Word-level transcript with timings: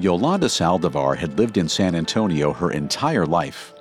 Yolanda 0.00 0.46
Saldivar 0.46 1.14
had 1.18 1.36
lived 1.36 1.58
in 1.58 1.68
San 1.68 1.94
Antonio 1.94 2.54
her 2.54 2.70
entire 2.70 3.26
life. 3.26 3.74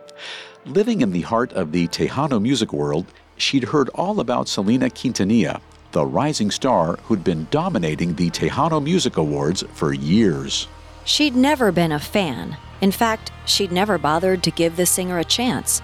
Living 0.65 0.99
in 0.99 1.11
the 1.11 1.21
heart 1.21 1.53
of 1.53 1.71
the 1.71 1.87
Tejano 1.87 2.41
music 2.41 2.73
world, 2.73 3.05
she'd 3.37 3.63
heard 3.63 3.87
all 3.95 4.19
about 4.19 4.49
Selena 4.49 4.89
Quintanilla, 4.89 5.61
the 5.93 6.05
rising 6.05 6.51
star 6.51 6.97
who'd 7.03 7.23
been 7.23 7.47
dominating 7.51 8.15
the 8.15 8.29
Tejano 8.31 8.83
Music 8.83 9.15
Awards 9.15 9.63
for 9.73 9.93
years. 9.93 10.67
She'd 11.05 11.37
never 11.37 11.71
been 11.71 11.93
a 11.93 11.99
fan. 11.99 12.57
In 12.81 12.91
fact, 12.91 13.31
she'd 13.45 13.71
never 13.71 13.97
bothered 13.97 14.43
to 14.43 14.51
give 14.51 14.75
the 14.75 14.85
singer 14.85 15.19
a 15.19 15.23
chance. 15.23 15.81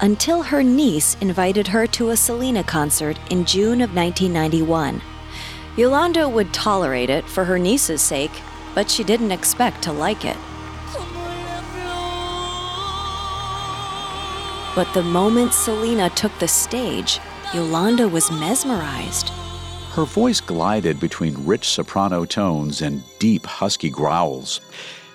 Until 0.00 0.42
her 0.42 0.64
niece 0.64 1.16
invited 1.20 1.68
her 1.68 1.86
to 1.86 2.10
a 2.10 2.16
Selena 2.16 2.64
concert 2.64 3.16
in 3.30 3.44
June 3.44 3.80
of 3.80 3.94
1991. 3.94 5.00
Yolanda 5.76 6.28
would 6.28 6.52
tolerate 6.52 7.10
it 7.10 7.24
for 7.26 7.44
her 7.44 7.60
niece's 7.60 8.02
sake, 8.02 8.32
but 8.74 8.90
she 8.90 9.04
didn't 9.04 9.32
expect 9.32 9.82
to 9.82 9.92
like 9.92 10.24
it. 10.24 10.36
But 14.74 14.92
the 14.94 15.02
moment 15.02 15.52
Selena 15.52 16.10
took 16.10 16.38
the 16.38 16.46
stage, 16.46 17.18
Yolanda 17.52 18.08
was 18.08 18.30
mesmerized. 18.30 19.30
Her 19.92 20.04
voice 20.04 20.40
glided 20.40 21.00
between 21.00 21.44
rich 21.44 21.68
soprano 21.68 22.24
tones 22.24 22.82
and 22.82 23.02
deep 23.18 23.44
husky 23.44 23.90
growls. 23.90 24.60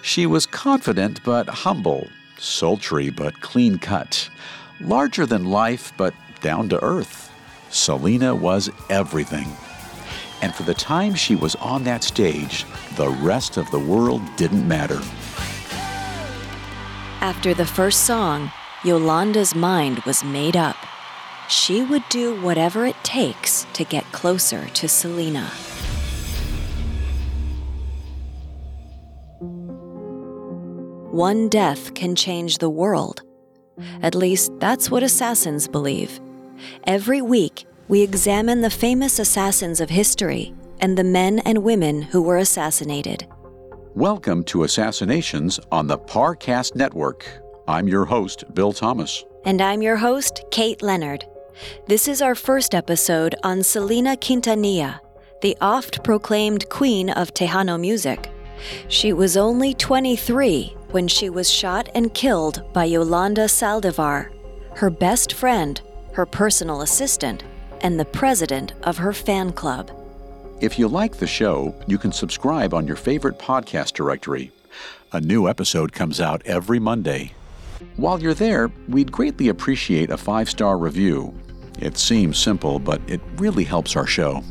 She 0.02 0.26
was 0.26 0.46
confident 0.46 1.24
but 1.24 1.48
humble, 1.48 2.08
sultry 2.38 3.10
but 3.10 3.40
clean 3.40 3.78
cut, 3.78 4.30
larger 4.82 5.26
than 5.26 5.46
life 5.46 5.94
but 5.96 6.14
down 6.42 6.68
to 6.68 6.84
earth. 6.84 7.32
Selena 7.70 8.36
was 8.36 8.70
everything. 8.90 9.48
And 10.44 10.54
for 10.54 10.64
the 10.64 10.74
time 10.74 11.16
she 11.16 11.38
was 11.38 11.56
on 11.56 11.86
that 11.86 12.04
stage, 12.04 12.66
the 12.98 13.08
rest 13.08 13.56
of 13.56 13.72
the 13.72 13.80
world 13.80 14.22
didn't 14.36 14.68
matter. 14.68 15.00
After 17.22 17.54
the 17.54 17.66
first 17.66 18.02
song, 18.02 18.52
Yolanda's 18.84 19.56
mind 19.56 20.00
was 20.00 20.22
made 20.22 20.58
up. 20.58 20.76
She 21.48 21.82
would 21.82 22.04
do 22.10 22.42
whatever 22.42 22.86
it 22.86 23.02
takes 23.04 23.66
to 23.72 23.86
get 23.86 24.04
closer 24.12 24.68
to 24.68 24.90
Selena. 24.90 25.50
One 31.10 31.48
death 31.48 31.94
can 31.94 32.18
change 32.18 32.58
the 32.58 32.70
world. 32.70 33.22
At 34.02 34.14
least 34.14 34.52
that's 34.60 34.92
what 34.92 35.04
assassins 35.04 35.70
believe. 35.70 36.20
Every 36.86 37.22
week, 37.22 37.66
we 37.90 38.02
examine 38.02 38.62
the 38.62 38.70
famous 38.70 39.20
assassins 39.20 39.82
of 39.82 39.90
history 39.90 40.54
and 40.80 40.98
the 40.98 41.04
men 41.04 41.40
and 41.40 41.64
women 41.64 42.02
who 42.02 42.22
were 42.22 42.38
assassinated. 42.38 43.28
Welcome 43.94 44.46
to 44.46 44.64
Assassinations 44.64 45.60
on 45.70 45.88
the 45.88 45.98
Parcast 45.98 46.76
Network. 46.76 47.28
I'm 47.68 47.90
your 47.90 48.06
host, 48.06 48.46
Bill 48.54 48.72
Thomas. 48.72 49.26
And 49.46 49.62
I'm 49.62 49.82
your 49.82 49.98
host, 49.98 50.46
Kate 50.50 50.82
Leonard. 50.82 51.26
This 51.88 52.08
is 52.08 52.22
our 52.22 52.36
first 52.36 52.74
episode 52.74 53.36
on 53.44 53.62
Selena 53.62 54.16
Quintanilla, 54.16 55.00
the 55.42 55.58
oft 55.60 56.04
proclaimed 56.06 56.70
queen 56.70 57.10
of 57.10 57.34
Tejano 57.34 57.78
music. 57.78 58.32
She 58.88 59.12
was 59.12 59.36
only 59.36 59.74
23 59.74 60.76
when 60.92 61.10
she 61.10 61.30
was 61.30 61.52
shot 61.52 61.90
and 61.94 62.14
killed 62.14 62.64
by 62.72 62.86
Yolanda 62.86 63.46
Saldivar, 63.46 64.30
her 64.76 64.90
best 64.90 65.34
friend, 65.34 65.82
her 66.14 66.26
personal 66.26 66.82
assistant, 66.82 67.44
and 67.84 68.00
the 68.00 68.06
president 68.06 68.74
of 68.84 68.98
her 68.98 69.14
fan 69.14 69.52
club. 69.52 69.92
If 70.62 70.80
you 70.80 70.88
like 70.88 71.18
the 71.18 71.28
show, 71.28 71.76
you 71.88 71.98
can 71.98 72.12
subscribe 72.12 72.74
on 72.74 72.88
your 72.88 72.96
favorite 72.96 73.38
podcast 73.38 73.94
directory. 73.94 74.52
A 75.12 75.22
new 75.22 75.48
episode 75.48 75.92
comes 75.94 76.20
out 76.20 76.42
every 76.46 76.80
Monday. 76.80 77.34
While 77.98 78.22
you're 78.22 78.34
there, 78.34 78.72
we'd 78.88 79.12
greatly 79.12 79.50
appreciate 79.50 80.10
a 80.10 80.18
five 80.18 80.50
star 80.50 80.78
review. 80.78 81.34
It 81.80 81.98
seems 81.98 82.38
simple, 82.38 82.80
but 82.80 83.02
it 83.08 83.22
really 83.36 83.64
helps 83.64 83.96
our 83.96 84.08
show. 84.08 84.42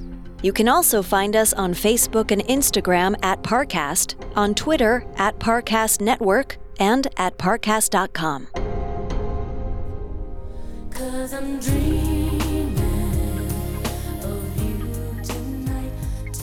You 0.43 0.53
can 0.53 0.69
also 0.69 1.03
find 1.03 1.37
us 1.37 1.53
on 1.53 1.73
Facebook 1.73 2.31
and 2.31 2.43
Instagram 2.43 3.17
at 3.23 3.43
Parcast, 3.43 4.17
on 4.37 4.55
Twitter 4.55 5.07
at 5.17 5.39
Parcast 5.39 6.01
Network, 6.01 6.59
and 6.79 7.07
at 7.17 7.39
parcast.com. 7.39 8.49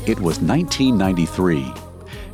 It 0.10 0.20
was 0.20 0.40
1993. 0.40 1.72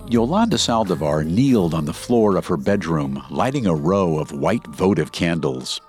Yolanda 0.08 0.56
Saldivar 0.56 1.25
kneeled 1.25 1.74
on 1.74 1.84
the 1.84 1.91
floor 1.91 2.38
of 2.38 2.47
her 2.47 2.56
bedroom, 2.56 3.22
lighting 3.30 3.68
a 3.68 3.75
row 3.75 4.18
of 4.18 4.31
white 4.31 4.66
votive 4.68 5.12
candles. 5.12 5.81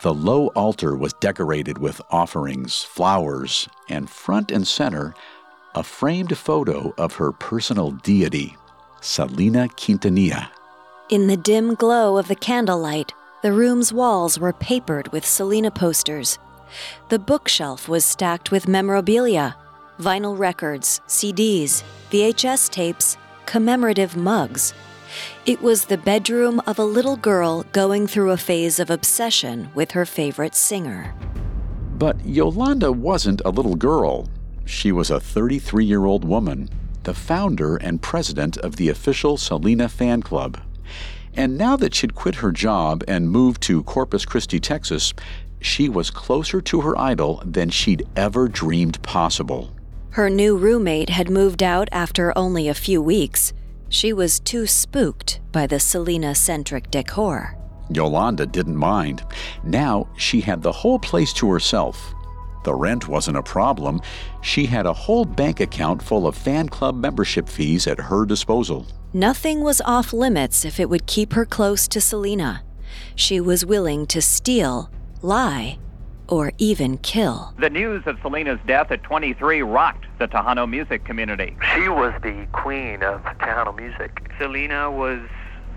The 0.00 0.14
low 0.14 0.46
altar 0.56 0.96
was 0.96 1.12
decorated 1.20 1.76
with 1.76 2.00
offerings, 2.08 2.82
flowers, 2.84 3.68
and 3.90 4.08
front 4.08 4.50
and 4.50 4.66
center, 4.66 5.14
a 5.74 5.82
framed 5.82 6.38
photo 6.38 6.94
of 6.96 7.16
her 7.16 7.32
personal 7.32 7.90
deity, 7.90 8.56
Selena 9.02 9.68
Quintanilla. 9.76 10.48
In 11.10 11.26
the 11.26 11.36
dim 11.36 11.74
glow 11.74 12.16
of 12.16 12.28
the 12.28 12.34
candlelight, 12.34 13.12
the 13.42 13.52
room's 13.52 13.92
walls 13.92 14.38
were 14.38 14.54
papered 14.54 15.12
with 15.12 15.26
Selena 15.26 15.70
posters. 15.70 16.38
The 17.10 17.18
bookshelf 17.18 17.90
was 17.90 18.06
stacked 18.06 18.50
with 18.50 18.66
memorabilia 18.66 19.54
vinyl 20.00 20.38
records, 20.38 21.00
CDs, 21.06 21.82
VHS 22.10 22.70
tapes, 22.70 23.16
commemorative 23.46 24.16
mugs. 24.16 24.74
It 25.46 25.60
was 25.60 25.84
the 25.84 25.98
bedroom 25.98 26.60
of 26.66 26.78
a 26.78 26.84
little 26.84 27.16
girl 27.16 27.64
going 27.72 28.06
through 28.06 28.30
a 28.30 28.36
phase 28.36 28.78
of 28.78 28.90
obsession 28.90 29.68
with 29.74 29.90
her 29.92 30.06
favorite 30.06 30.54
singer. 30.54 31.14
But 31.98 32.24
Yolanda 32.24 32.92
wasn't 32.92 33.42
a 33.44 33.50
little 33.50 33.76
girl. 33.76 34.28
She 34.64 34.92
was 34.92 35.10
a 35.10 35.20
33 35.20 35.84
year 35.84 36.04
old 36.04 36.24
woman, 36.24 36.70
the 37.02 37.14
founder 37.14 37.76
and 37.76 38.00
president 38.00 38.56
of 38.58 38.76
the 38.76 38.88
official 38.88 39.36
Selena 39.36 39.88
fan 39.88 40.22
club. 40.22 40.58
And 41.34 41.58
now 41.58 41.76
that 41.76 41.94
she'd 41.94 42.14
quit 42.14 42.36
her 42.36 42.52
job 42.52 43.04
and 43.06 43.30
moved 43.30 43.62
to 43.62 43.82
Corpus 43.84 44.24
Christi, 44.24 44.60
Texas, 44.60 45.12
she 45.60 45.88
was 45.88 46.10
closer 46.10 46.60
to 46.62 46.80
her 46.80 46.96
idol 46.98 47.42
than 47.44 47.70
she'd 47.70 48.06
ever 48.16 48.48
dreamed 48.48 49.02
possible. 49.02 49.70
Her 50.12 50.28
new 50.28 50.56
roommate 50.56 51.10
had 51.10 51.30
moved 51.30 51.62
out 51.62 51.88
after 51.92 52.36
only 52.36 52.66
a 52.66 52.74
few 52.74 53.00
weeks. 53.00 53.52
She 53.88 54.12
was 54.12 54.40
too 54.40 54.66
spooked 54.66 55.40
by 55.52 55.68
the 55.68 55.78
Selena 55.78 56.34
centric 56.34 56.90
decor. 56.90 57.56
Yolanda 57.92 58.46
didn't 58.46 58.76
mind. 58.76 59.22
Now 59.62 60.08
she 60.16 60.40
had 60.40 60.62
the 60.62 60.72
whole 60.72 60.98
place 60.98 61.32
to 61.34 61.50
herself. 61.50 62.12
The 62.64 62.74
rent 62.74 63.06
wasn't 63.06 63.36
a 63.36 63.42
problem. 63.42 64.00
She 64.42 64.66
had 64.66 64.84
a 64.84 64.92
whole 64.92 65.24
bank 65.24 65.60
account 65.60 66.02
full 66.02 66.26
of 66.26 66.36
fan 66.36 66.68
club 66.68 66.96
membership 66.96 67.48
fees 67.48 67.86
at 67.86 67.98
her 67.98 68.26
disposal. 68.26 68.86
Nothing 69.12 69.62
was 69.62 69.80
off 69.82 70.12
limits 70.12 70.64
if 70.64 70.80
it 70.80 70.90
would 70.90 71.06
keep 71.06 71.32
her 71.34 71.46
close 71.46 71.86
to 71.88 72.00
Selena. 72.00 72.62
She 73.14 73.40
was 73.40 73.64
willing 73.64 74.06
to 74.08 74.20
steal, 74.20 74.90
lie, 75.22 75.78
or 76.30 76.52
even 76.58 76.96
kill. 76.98 77.52
The 77.58 77.70
news 77.70 78.04
of 78.06 78.18
Selena's 78.22 78.60
death 78.66 78.90
at 78.90 79.02
23 79.02 79.62
rocked 79.62 80.06
the 80.18 80.28
Tejano 80.28 80.68
music 80.68 81.04
community. 81.04 81.56
She 81.74 81.88
was 81.88 82.14
the 82.22 82.46
queen 82.52 83.02
of 83.02 83.22
Tejano 83.22 83.76
music. 83.76 84.30
Selena 84.38 84.90
was 84.90 85.20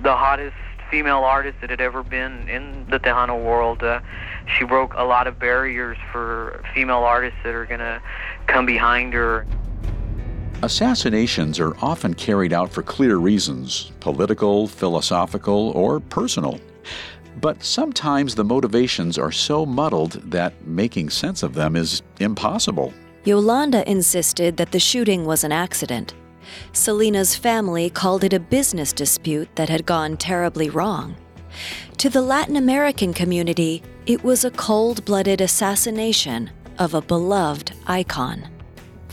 the 0.04 0.16
hottest 0.16 0.56
female 0.90 1.24
artist 1.24 1.58
that 1.62 1.72
had 1.72 1.82
ever 1.82 2.04
been 2.04 2.48
in 2.48 2.86
the 2.90 3.00
Tejano 3.00 3.44
world. 3.44 3.84
Uh, 3.84 4.00
she 4.46 4.64
broke 4.64 4.94
a 4.94 5.04
lot 5.04 5.26
of 5.26 5.40
barriers 5.40 5.98
for 6.12 6.64
female 6.76 7.04
artists 7.04 7.40
that 7.44 7.56
are 7.56 7.66
going 7.66 7.80
to 7.80 8.02
come 8.48 8.66
behind 8.66 9.14
her. 9.14 9.46
Assassinations 10.62 11.60
are 11.60 11.76
often 11.82 12.14
carried 12.14 12.54
out 12.54 12.72
for 12.72 12.84
clear 12.84 13.18
reasons 13.18 13.92
political, 14.00 14.68
philosophical, 14.68 15.72
or 15.72 16.00
personal. 16.00 16.60
But 17.42 17.64
sometimes 17.64 18.36
the 18.36 18.44
motivations 18.44 19.18
are 19.18 19.32
so 19.32 19.66
muddled 19.66 20.14
that 20.32 20.54
making 20.66 21.10
sense 21.10 21.44
of 21.44 21.54
them 21.54 21.76
is 21.76 22.02
impossible. 22.20 22.94
Yolanda 23.26 23.90
insisted 23.90 24.58
that 24.58 24.72
the 24.72 24.80
shooting 24.80 25.26
was 25.26 25.44
an 25.44 25.52
accident. 25.52 26.14
Selena's 26.74 27.36
family 27.36 27.90
called 27.90 28.24
it 28.24 28.34
a 28.34 28.40
business 28.40 28.92
dispute 28.94 29.50
that 29.56 29.70
had 29.70 29.86
gone 29.86 30.18
terribly 30.18 30.70
wrong. 30.70 31.16
To 31.98 32.10
the 32.10 32.22
Latin 32.22 32.58
American 32.58 33.14
community, 33.14 33.82
it 34.06 34.24
was 34.24 34.44
a 34.44 34.52
cold 34.52 35.06
blooded 35.06 35.40
assassination 35.40 36.50
of 36.80 36.94
a 36.94 37.02
beloved 37.02 37.72
icon. 37.88 38.50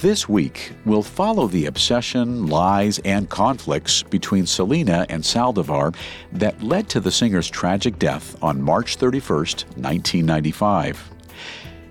This 0.00 0.26
week, 0.26 0.72
we'll 0.86 1.02
follow 1.02 1.46
the 1.46 1.66
obsession, 1.66 2.46
lies, 2.46 3.00
and 3.00 3.28
conflicts 3.28 4.02
between 4.02 4.46
Selena 4.46 5.04
and 5.10 5.22
Saldivar 5.22 5.94
that 6.32 6.62
led 6.62 6.88
to 6.88 7.00
the 7.00 7.10
singer's 7.10 7.50
tragic 7.50 7.98
death 7.98 8.34
on 8.42 8.62
March 8.62 8.96
31, 8.96 9.36
1995. 9.76 11.10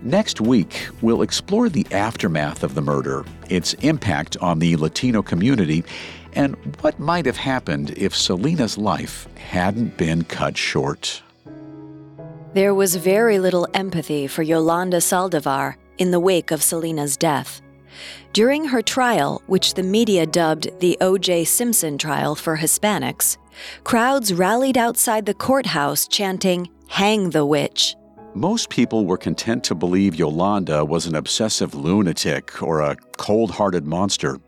Next 0.02 0.42
week, 0.42 0.88
we'll 1.04 1.22
explore 1.22 1.70
the 1.70 1.86
aftermath 1.92 2.64
of 2.64 2.74
the 2.74 2.82
murder, 2.82 3.26
its 3.48 3.76
impact 3.76 4.38
on 4.38 4.58
the 4.58 4.76
Latino 4.78 5.22
community, 5.22 5.84
and 6.34 6.56
what 6.82 7.00
might 7.00 7.28
have 7.28 7.38
happened 7.38 7.92
if 7.92 8.16
Selena's 8.16 8.76
life 8.76 9.28
hadn't 9.38 9.98
been 9.98 10.24
cut 10.24 10.58
short. 10.58 11.22
There 12.56 12.74
was 12.74 12.96
very 12.96 13.38
little 13.38 13.68
empathy 13.76 14.26
for 14.26 14.42
Yolanda 14.42 14.98
Saldivar 14.98 15.76
in 16.00 16.10
the 16.10 16.20
wake 16.20 16.50
of 16.50 16.64
Selena's 16.64 17.16
death. 17.16 17.62
During 18.34 18.66
her 18.66 18.82
trial, 18.82 19.42
which 19.48 19.74
the 19.74 19.84
media 19.84 20.26
dubbed 20.26 20.80
the 20.80 20.98
O.J. 21.02 21.46
Simpson 21.46 21.98
trial 21.98 22.36
for 22.36 22.58
Hispanics, 22.58 23.38
crowds 23.84 24.34
rallied 24.34 24.78
outside 24.78 25.26
the 25.26 25.34
courthouse 25.34 26.08
chanting, 26.08 26.70
Hang 26.88 27.30
the 27.30 27.46
witch. 27.46 27.96
Most 28.34 28.70
people 28.70 29.06
were 29.06 29.18
content 29.18 29.64
to 29.66 29.76
believe 29.76 30.16
Yolanda 30.16 30.86
was 30.86 31.06
an 31.06 31.16
obsessive 31.16 31.76
lunatic 31.76 32.62
or 32.62 32.82
a 32.82 32.96
cold 33.18 33.52
hearted 33.52 33.86
monster. 33.86 34.40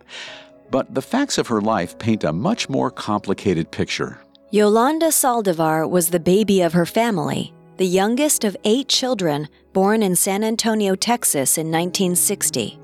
But 0.69 0.94
the 0.95 1.01
facts 1.01 1.38
of 1.38 1.48
her 1.48 1.62
life 1.62 1.98
paint 2.00 2.24
a 2.24 2.31
much 2.33 2.69
more 2.69 2.89
complicated 2.89 3.71
picture. 3.71 4.19
Yolanda 4.50 5.07
Saldivar 5.07 5.89
was 5.89 6.09
the 6.09 6.19
baby 6.19 6.62
of 6.62 6.74
her 6.74 6.86
family, 6.86 7.53
the 7.77 7.88
youngest 7.88 8.44
of 8.44 8.57
eight 8.63 8.88
children 8.88 9.48
born 9.74 10.03
in 10.03 10.15
San 10.15 10.44
Antonio, 10.44 10.95
Texas 10.95 11.57
in 11.57 11.68
1960. 11.68 12.80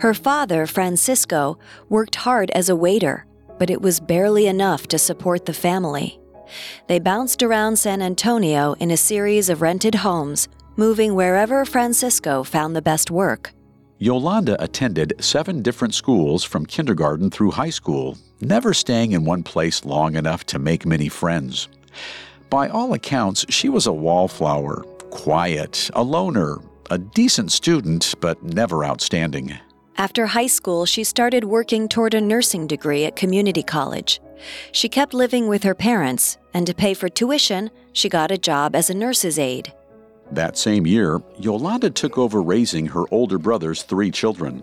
Her 0.00 0.14
father, 0.14 0.66
Francisco, 0.66 1.58
worked 1.88 2.16
hard 2.16 2.50
as 2.50 2.68
a 2.68 2.76
waiter, 2.76 3.26
but 3.58 3.70
it 3.70 3.82
was 3.82 4.00
barely 4.00 4.46
enough 4.46 4.86
to 4.88 4.98
support 4.98 5.46
the 5.46 5.52
family. 5.52 6.18
They 6.88 6.98
bounced 6.98 7.42
around 7.42 7.78
San 7.78 8.02
Antonio 8.02 8.74
in 8.80 8.90
a 8.90 8.96
series 8.96 9.48
of 9.48 9.62
rented 9.62 9.96
homes, 9.96 10.48
moving 10.76 11.14
wherever 11.14 11.64
Francisco 11.64 12.42
found 12.42 12.74
the 12.74 12.82
best 12.82 13.10
work. 13.10 13.52
Yolanda 13.98 14.56
attended 14.62 15.12
seven 15.20 15.60
different 15.60 15.94
schools 15.94 16.42
from 16.42 16.64
kindergarten 16.64 17.30
through 17.30 17.50
high 17.50 17.70
school, 17.70 18.16
never 18.40 18.72
staying 18.72 19.12
in 19.12 19.26
one 19.26 19.42
place 19.42 19.84
long 19.84 20.16
enough 20.16 20.46
to 20.46 20.58
make 20.58 20.86
many 20.86 21.08
friends. 21.08 21.68
By 22.48 22.68
all 22.68 22.94
accounts, 22.94 23.44
she 23.50 23.68
was 23.68 23.86
a 23.86 23.92
wallflower, 23.92 24.84
quiet, 25.10 25.90
a 25.94 26.02
loner, 26.02 26.60
a 26.90 26.98
decent 26.98 27.52
student, 27.52 28.14
but 28.20 28.42
never 28.42 28.84
outstanding. 28.84 29.56
After 29.96 30.26
high 30.26 30.46
school, 30.46 30.86
she 30.86 31.04
started 31.04 31.44
working 31.44 31.88
toward 31.88 32.14
a 32.14 32.20
nursing 32.20 32.66
degree 32.66 33.04
at 33.04 33.16
community 33.16 33.62
college. 33.62 34.20
She 34.72 34.88
kept 34.88 35.14
living 35.14 35.46
with 35.46 35.62
her 35.62 35.74
parents, 35.74 36.38
and 36.54 36.66
to 36.66 36.74
pay 36.74 36.94
for 36.94 37.08
tuition, 37.08 37.70
she 37.92 38.08
got 38.08 38.30
a 38.30 38.38
job 38.38 38.74
as 38.74 38.90
a 38.90 38.94
nurse's 38.94 39.38
aide. 39.38 39.72
That 40.32 40.56
same 40.56 40.86
year, 40.86 41.20
Yolanda 41.38 41.90
took 41.90 42.16
over 42.16 42.42
raising 42.42 42.86
her 42.86 43.04
older 43.10 43.38
brother's 43.38 43.82
three 43.82 44.10
children. 44.10 44.62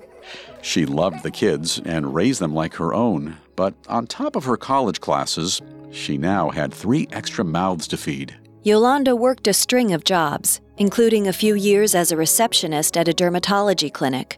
She 0.61 0.85
loved 0.85 1.23
the 1.23 1.31
kids 1.31 1.79
and 1.85 2.15
raised 2.15 2.39
them 2.39 2.53
like 2.53 2.73
her 2.75 2.93
own, 2.93 3.37
but 3.55 3.73
on 3.87 4.07
top 4.07 4.35
of 4.35 4.45
her 4.45 4.57
college 4.57 5.01
classes, 5.01 5.61
she 5.91 6.17
now 6.17 6.49
had 6.49 6.73
three 6.73 7.07
extra 7.11 7.45
mouths 7.45 7.87
to 7.89 7.97
feed. 7.97 8.35
Yolanda 8.67 9.15
worked 9.15 9.47
a 9.47 9.53
string 9.53 9.93
of 9.93 10.03
jobs, 10.03 10.59
including 10.77 11.25
a 11.25 11.31
few 11.31 11.55
years 11.55 11.95
as 11.95 12.11
a 12.11 12.17
receptionist 12.17 12.97
at 12.97 13.07
a 13.07 13.13
dermatology 13.13 13.89
clinic. 13.89 14.37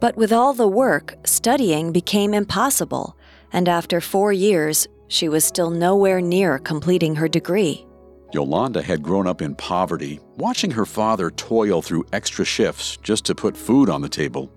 But 0.00 0.16
with 0.16 0.32
all 0.32 0.54
the 0.54 0.66
work, 0.66 1.14
studying 1.22 1.92
became 1.92 2.34
impossible, 2.34 3.16
and 3.52 3.68
after 3.68 4.00
four 4.00 4.32
years, 4.32 4.88
she 5.06 5.28
was 5.28 5.44
still 5.44 5.70
nowhere 5.70 6.20
near 6.20 6.58
completing 6.58 7.14
her 7.14 7.28
degree. 7.28 7.86
Yolanda 8.32 8.82
had 8.82 9.04
grown 9.04 9.28
up 9.28 9.40
in 9.40 9.54
poverty, 9.54 10.18
watching 10.36 10.72
her 10.72 10.84
father 10.84 11.30
toil 11.30 11.80
through 11.80 12.04
extra 12.12 12.44
shifts 12.44 12.96
just 13.04 13.24
to 13.26 13.36
put 13.36 13.56
food 13.56 13.88
on 13.88 14.02
the 14.02 14.08
table. 14.08 14.50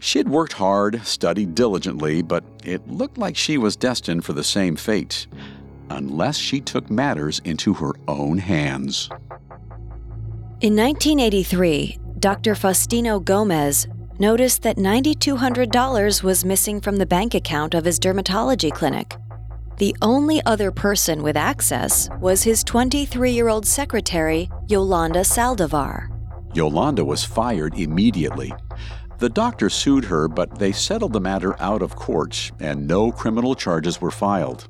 She 0.00 0.18
had 0.18 0.28
worked 0.28 0.54
hard, 0.54 1.06
studied 1.06 1.54
diligently, 1.54 2.22
but 2.22 2.42
it 2.64 2.88
looked 2.88 3.18
like 3.18 3.36
she 3.36 3.56
was 3.56 3.76
destined 3.76 4.24
for 4.24 4.32
the 4.32 4.42
same 4.42 4.74
fate, 4.74 5.28
unless 5.96 6.36
she 6.36 6.60
took 6.60 6.90
matters 6.90 7.40
into 7.44 7.74
her 7.74 7.92
own 8.08 8.38
hands. 8.38 9.08
In 10.60 10.76
1983, 10.76 11.98
Dr. 12.18 12.54
Faustino 12.54 13.22
Gomez 13.24 13.88
noticed 14.18 14.62
that 14.62 14.76
$9,200 14.76 16.22
was 16.22 16.44
missing 16.44 16.80
from 16.80 16.96
the 16.96 17.06
bank 17.06 17.34
account 17.34 17.74
of 17.74 17.84
his 17.84 17.98
dermatology 17.98 18.72
clinic. 18.72 19.16
The 19.78 19.96
only 20.02 20.40
other 20.44 20.70
person 20.70 21.22
with 21.22 21.36
access 21.36 22.08
was 22.20 22.44
his 22.44 22.62
23 22.62 23.32
year 23.32 23.48
old 23.48 23.66
secretary, 23.66 24.48
Yolanda 24.68 25.20
Saldivar. 25.20 26.08
Yolanda 26.54 27.04
was 27.04 27.24
fired 27.24 27.76
immediately. 27.76 28.52
The 29.18 29.28
doctor 29.28 29.70
sued 29.70 30.04
her, 30.04 30.28
but 30.28 30.58
they 30.58 30.72
settled 30.72 31.12
the 31.12 31.20
matter 31.20 31.60
out 31.60 31.82
of 31.82 31.96
court, 31.96 32.52
and 32.60 32.86
no 32.86 33.10
criminal 33.10 33.54
charges 33.54 34.00
were 34.00 34.10
filed. 34.10 34.68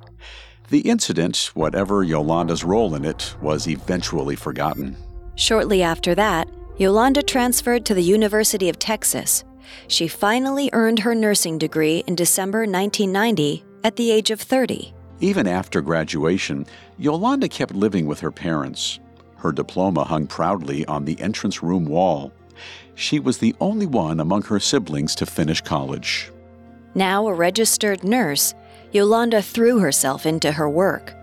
The 0.72 0.80
incident, 0.80 1.50
whatever 1.52 2.02
Yolanda's 2.02 2.64
role 2.64 2.94
in 2.94 3.04
it, 3.04 3.34
was 3.42 3.68
eventually 3.68 4.36
forgotten. 4.36 4.96
Shortly 5.34 5.82
after 5.82 6.14
that, 6.14 6.48
Yolanda 6.78 7.22
transferred 7.22 7.84
to 7.84 7.92
the 7.92 8.02
University 8.02 8.70
of 8.70 8.78
Texas. 8.78 9.44
She 9.88 10.08
finally 10.08 10.70
earned 10.72 11.00
her 11.00 11.14
nursing 11.14 11.58
degree 11.58 12.02
in 12.06 12.14
December 12.14 12.60
1990 12.60 13.62
at 13.84 13.96
the 13.96 14.10
age 14.10 14.30
of 14.30 14.40
30. 14.40 14.94
Even 15.20 15.46
after 15.46 15.82
graduation, 15.82 16.64
Yolanda 16.96 17.50
kept 17.50 17.74
living 17.74 18.06
with 18.06 18.20
her 18.20 18.32
parents. 18.32 18.98
Her 19.36 19.52
diploma 19.52 20.04
hung 20.04 20.26
proudly 20.26 20.86
on 20.86 21.04
the 21.04 21.20
entrance 21.20 21.62
room 21.62 21.84
wall. 21.84 22.32
She 22.94 23.20
was 23.20 23.36
the 23.36 23.54
only 23.60 23.84
one 23.84 24.20
among 24.20 24.44
her 24.44 24.58
siblings 24.58 25.14
to 25.16 25.26
finish 25.26 25.60
college. 25.60 26.32
Now 26.94 27.26
a 27.26 27.34
registered 27.34 28.04
nurse, 28.04 28.54
Yolanda 28.92 29.40
threw 29.40 29.78
herself 29.78 30.26
into 30.26 30.52
her 30.52 30.68
work. 30.68 31.14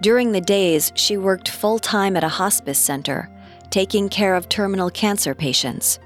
During 0.00 0.32
the 0.32 0.40
days, 0.40 0.92
she 0.94 1.16
worked 1.16 1.48
full 1.48 1.78
time 1.78 2.16
at 2.16 2.24
a 2.24 2.28
hospice 2.28 2.78
center, 2.78 3.30
taking 3.70 4.08
care 4.08 4.34
of 4.34 4.48
terminal 4.48 4.90
cancer 4.90 5.34
patients. 5.34 5.98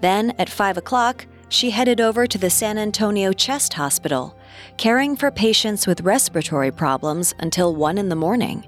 Then, 0.00 0.32
at 0.38 0.48
5 0.48 0.78
o'clock, 0.78 1.26
she 1.48 1.70
headed 1.70 2.00
over 2.00 2.26
to 2.26 2.38
the 2.38 2.50
San 2.50 2.78
Antonio 2.78 3.32
Chest 3.32 3.74
Hospital, 3.74 4.36
caring 4.76 5.16
for 5.16 5.30
patients 5.30 5.86
with 5.86 6.00
respiratory 6.00 6.70
problems 6.70 7.34
until 7.38 7.74
1 7.74 7.98
in 7.98 8.08
the 8.08 8.16
morning. 8.16 8.66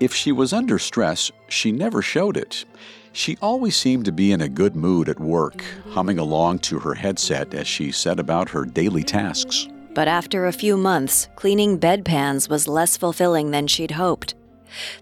If 0.00 0.14
she 0.14 0.32
was 0.32 0.52
under 0.52 0.78
stress, 0.78 1.30
she 1.48 1.72
never 1.72 2.02
showed 2.02 2.36
it. 2.36 2.64
She 3.12 3.38
always 3.40 3.76
seemed 3.76 4.04
to 4.06 4.12
be 4.12 4.32
in 4.32 4.42
a 4.42 4.48
good 4.48 4.76
mood 4.76 5.08
at 5.08 5.20
work, 5.20 5.64
humming 5.90 6.18
along 6.18 6.58
to 6.60 6.78
her 6.80 6.94
headset 6.94 7.54
as 7.54 7.66
she 7.66 7.90
set 7.92 8.20
about 8.20 8.50
her 8.50 8.66
daily 8.66 9.02
tasks. 9.02 9.68
But 9.96 10.08
after 10.08 10.44
a 10.44 10.52
few 10.52 10.76
months, 10.76 11.26
cleaning 11.36 11.78
bedpans 11.78 12.50
was 12.50 12.68
less 12.68 12.98
fulfilling 12.98 13.50
than 13.50 13.66
she'd 13.66 13.92
hoped. 13.92 14.34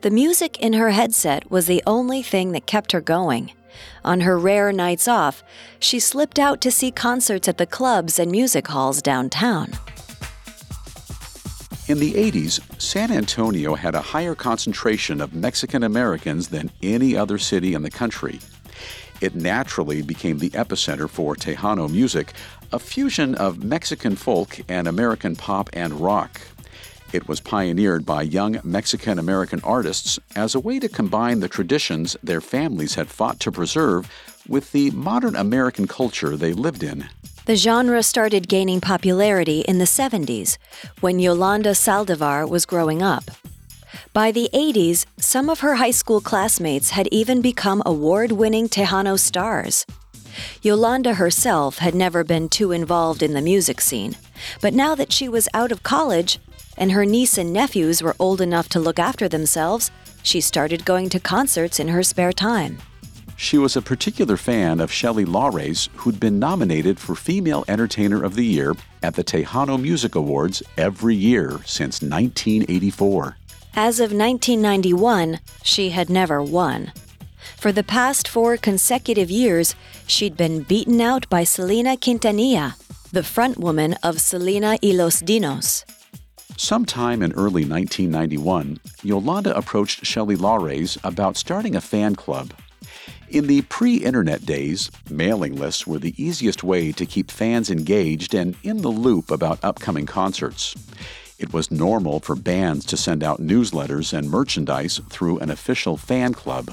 The 0.03 0.11
music 0.11 0.61
in 0.61 0.75
her 0.75 0.91
headset 0.91 1.51
was 1.51 1.67
the 1.67 1.83
only 1.85 2.23
thing 2.23 2.53
that 2.53 2.69
kept 2.69 2.93
her 2.93 3.01
going. 3.01 3.51
On 4.05 4.21
her 4.21 4.39
rare 4.39 4.73
nights 4.73 5.09
off, 5.09 5.43
she 5.81 5.99
slipped 5.99 6.39
out 6.39 6.61
to 6.61 6.71
see 6.71 6.93
concerts 6.93 7.49
at 7.49 7.59
the 7.59 7.67
clubs 7.67 8.21
and 8.21 8.31
music 8.31 8.69
halls 8.69 9.03
downtown. 9.03 9.73
In 11.89 11.99
the 11.99 12.15
80s, 12.15 12.61
San 12.81 13.11
Antonio 13.11 13.75
had 13.75 13.97
a 13.97 14.01
higher 14.01 14.37
concentration 14.37 15.21
of 15.21 15.35
Mexican 15.35 15.83
Americans 15.83 16.47
than 16.47 16.71
any 16.85 17.17
other 17.17 17.39
city 17.39 17.75
in 17.75 17.83
the 17.83 17.91
country. 17.91 18.39
It 19.21 19.35
naturally 19.35 20.03
became 20.03 20.39
the 20.39 20.51
epicenter 20.51 21.09
for 21.09 21.35
Tejano 21.35 21.91
music, 21.91 22.35
a 22.75 22.79
fusion 22.81 23.37
of 23.37 23.63
Mexican 23.63 24.17
folk 24.17 24.59
and 24.69 24.89
American 24.89 25.37
pop 25.37 25.71
and 25.73 25.93
rock. 26.01 26.41
It 27.13 27.29
was 27.29 27.41
pioneered 27.41 28.05
by 28.05 28.23
young 28.23 28.59
Mexican 28.65 29.17
American 29.21 29.61
artists 29.63 30.19
as 30.35 30.57
a 30.57 30.61
way 30.61 30.81
to 30.81 30.89
combine 30.89 31.39
the 31.39 31.49
traditions 31.49 32.17
their 32.21 32.41
families 32.41 32.97
had 32.97 33.07
fought 33.07 33.39
to 33.41 33.53
preserve 33.53 34.11
with 34.49 34.73
the 34.73 34.91
modern 34.91 35.37
American 35.37 35.87
culture 35.87 36.37
they 36.37 36.53
lived 36.53 36.83
in. 36.83 37.09
The 37.47 37.55
genre 37.55 38.03
started 38.03 38.49
gaining 38.49 38.81
popularity 38.81 39.61
in 39.61 39.79
the 39.79 39.85
70s 39.85 40.59
when 40.99 41.21
Yolanda 41.21 41.75
Saldivar 41.75 42.49
was 42.49 42.67
growing 42.67 43.03
up. 43.03 43.31
By 44.13 44.33
the 44.33 44.51
80s, 44.53 45.07
some 45.17 45.49
of 45.49 45.61
her 45.61 45.77
high 45.77 45.93
school 45.93 46.21
classmates 46.21 46.91
had 46.91 47.07
even 47.13 47.41
become 47.41 47.85
award 47.87 48.33
winning 48.33 48.69
Tejano 48.69 49.17
stars. 49.17 49.87
Yolanda 50.63 51.15
herself 51.15 51.79
had 51.79 51.95
never 51.95 52.25
been 52.25 52.49
too 52.49 52.73
involved 52.73 53.23
in 53.23 53.35
the 53.35 53.43
music 53.43 53.81
scene, 53.81 54.17
but 54.61 54.75
now 54.75 54.95
that 54.95 55.13
she 55.13 55.29
was 55.29 55.49
out 55.55 55.73
of 55.73 55.83
college 55.83 56.39
and 56.77 56.93
her 56.93 57.05
niece 57.05 57.39
and 57.39 57.53
nephews 57.53 58.03
were 58.03 58.17
old 58.19 58.41
enough 58.41 58.69
to 58.71 58.81
look 58.81 58.99
after 58.99 59.29
themselves, 59.29 59.91
she 60.23 60.41
started 60.41 60.85
going 60.85 61.09
to 61.11 61.21
concerts 61.21 61.79
in 61.79 61.89
her 61.89 62.03
spare 62.03 62.33
time. 62.33 62.79
She 63.37 63.59
was 63.59 63.77
a 63.77 63.83
particular 63.83 64.37
fan 64.37 64.81
of 64.81 64.93
Shelley 64.93 65.25
Lares, 65.25 65.89
who'd 65.97 66.21
been 66.21 66.39
nominated 66.39 67.01
for 67.01 67.15
Female 67.15 67.65
Entertainer 67.67 68.23
of 68.23 68.37
the 68.37 68.45
Year 68.45 68.75
at 69.03 69.15
the 69.15 69.25
Tejano 69.25 69.81
Music 69.81 70.15
Awards 70.15 70.63
every 70.79 71.17
year 71.17 71.61
since 71.65 72.01
1984. 72.01 73.37
As 73.75 73.99
of 73.99 74.13
1991, 74.13 75.41
she 75.65 75.91
had 75.91 76.09
never 76.09 76.41
won. 76.41 76.93
For 77.57 77.73
the 77.73 77.83
past 77.83 78.29
four 78.29 78.57
consecutive 78.57 79.31
years, 79.31 79.75
she'd 80.07 80.37
been 80.37 80.63
beaten 80.63 81.01
out 81.01 81.29
by 81.29 81.45
Selena 81.45 81.97
Quintanilla, 81.97 82.75
the 83.13 83.23
frontwoman 83.23 83.97
of 84.03 84.21
Selena 84.21 84.79
y 84.83 84.91
los 84.91 85.23
Dinos. 85.23 85.85
Sometime 86.57 87.23
in 87.23 87.33
early 87.33 87.65
1991, 87.65 88.79
Yolanda 89.03 89.57
approached 89.57 90.07
Shelley 90.07 90.37
Lares 90.37 90.97
about 91.03 91.37
starting 91.37 91.75
a 91.75 91.81
fan 91.81 92.15
club. 92.15 92.53
In 93.29 93.49
the 93.49 93.63
pre 93.63 93.97
internet 93.97 94.47
days, 94.47 94.91
mailing 95.11 95.57
lists 95.57 95.87
were 95.87 95.99
the 95.99 96.15
easiest 96.23 96.63
way 96.63 96.93
to 96.93 97.05
keep 97.05 97.31
fans 97.31 97.71
engaged 97.71 98.35
and 98.35 98.55
in 98.63 98.83
the 98.83 98.91
loop 98.91 99.31
about 99.31 99.65
upcoming 99.65 100.07
concerts. 100.07 100.75
It 101.39 101.53
was 101.53 101.71
normal 101.71 102.21
for 102.21 102.37
bands 102.37 102.87
to 102.87 102.97
send 102.97 103.25
out 103.25 103.41
newsletters 103.41 104.17
and 104.17 104.31
merchandise 104.31 105.01
through 105.11 105.41
an 105.41 105.51
official 105.51 105.97
fan 105.97 106.33
club. 106.33 106.71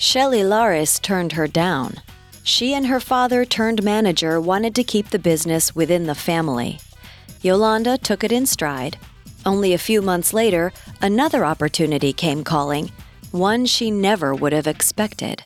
Shelley 0.00 0.44
Lares 0.44 1.00
turned 1.00 1.32
her 1.32 1.48
down. 1.48 1.94
She 2.44 2.72
and 2.72 2.86
her 2.86 3.00
father 3.00 3.44
turned 3.44 3.82
manager 3.82 4.40
wanted 4.40 4.76
to 4.76 4.84
keep 4.84 5.10
the 5.10 5.18
business 5.18 5.74
within 5.74 6.04
the 6.04 6.14
family. 6.14 6.78
Yolanda 7.42 7.98
took 7.98 8.22
it 8.22 8.30
in 8.30 8.46
stride. 8.46 8.96
Only 9.44 9.74
a 9.74 9.78
few 9.78 10.00
months 10.00 10.32
later, 10.32 10.72
another 11.02 11.44
opportunity 11.44 12.12
came 12.12 12.44
calling, 12.44 12.92
one 13.32 13.66
she 13.66 13.90
never 13.90 14.36
would 14.36 14.52
have 14.52 14.68
expected. 14.68 15.42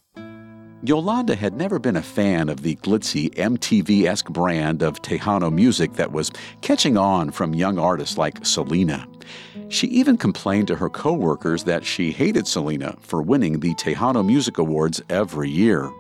Yolanda 0.85 1.35
had 1.35 1.55
never 1.55 1.79
been 1.79 1.97
a 1.97 2.03
fan 2.03 2.51
of 2.51 2.63
the 2.63 2.77
glitzy 2.77 3.33
MTV 3.37 4.05
esque 4.05 4.29
brand 4.29 4.83
of 4.83 5.01
Tejano 5.01 5.51
music 5.51 5.95
that 5.95 6.13
was 6.13 6.31
catching 6.61 6.99
on 6.99 7.31
from 7.31 7.55
young 7.55 7.79
artists 7.79 8.19
like 8.19 8.45
Selena. 8.45 9.09
She 9.69 9.87
even 9.89 10.17
complained 10.17 10.69
to 10.69 10.77
her 10.77 10.89
coworkers 10.89 11.65
that 11.65 11.85
she 11.85 12.13
hated 12.13 12.47
Selena 12.47 12.97
for 13.01 13.23
winning 13.23 13.61
the 13.61 13.75
Tejano 13.75 14.25
Music 14.25 14.59
Awards 14.59 15.03
every 15.09 15.51
year. 15.51 15.91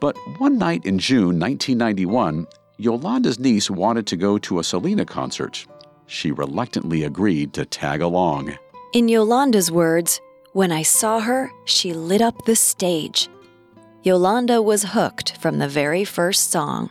But 0.00 0.16
one 0.38 0.58
night 0.58 0.84
in 0.84 0.98
June 0.98 1.38
1991, 1.38 2.46
Yolanda's 2.78 3.38
niece 3.38 3.70
wanted 3.70 4.06
to 4.08 4.16
go 4.16 4.38
to 4.38 4.58
a 4.58 4.64
Selena 4.64 5.04
concert. 5.04 5.66
She 6.06 6.30
reluctantly 6.30 7.04
agreed 7.04 7.52
to 7.54 7.64
tag 7.64 8.02
along. 8.02 8.56
In 8.92 9.08
Yolanda's 9.08 9.70
words, 9.70 10.20
when 10.52 10.72
I 10.72 10.82
saw 10.82 11.20
her, 11.20 11.50
she 11.64 11.92
lit 11.92 12.22
up 12.22 12.44
the 12.44 12.56
stage. 12.56 13.28
Yolanda 14.02 14.62
was 14.62 14.84
hooked 14.84 15.36
from 15.38 15.58
the 15.58 15.68
very 15.68 16.04
first 16.04 16.50
song. 16.50 16.90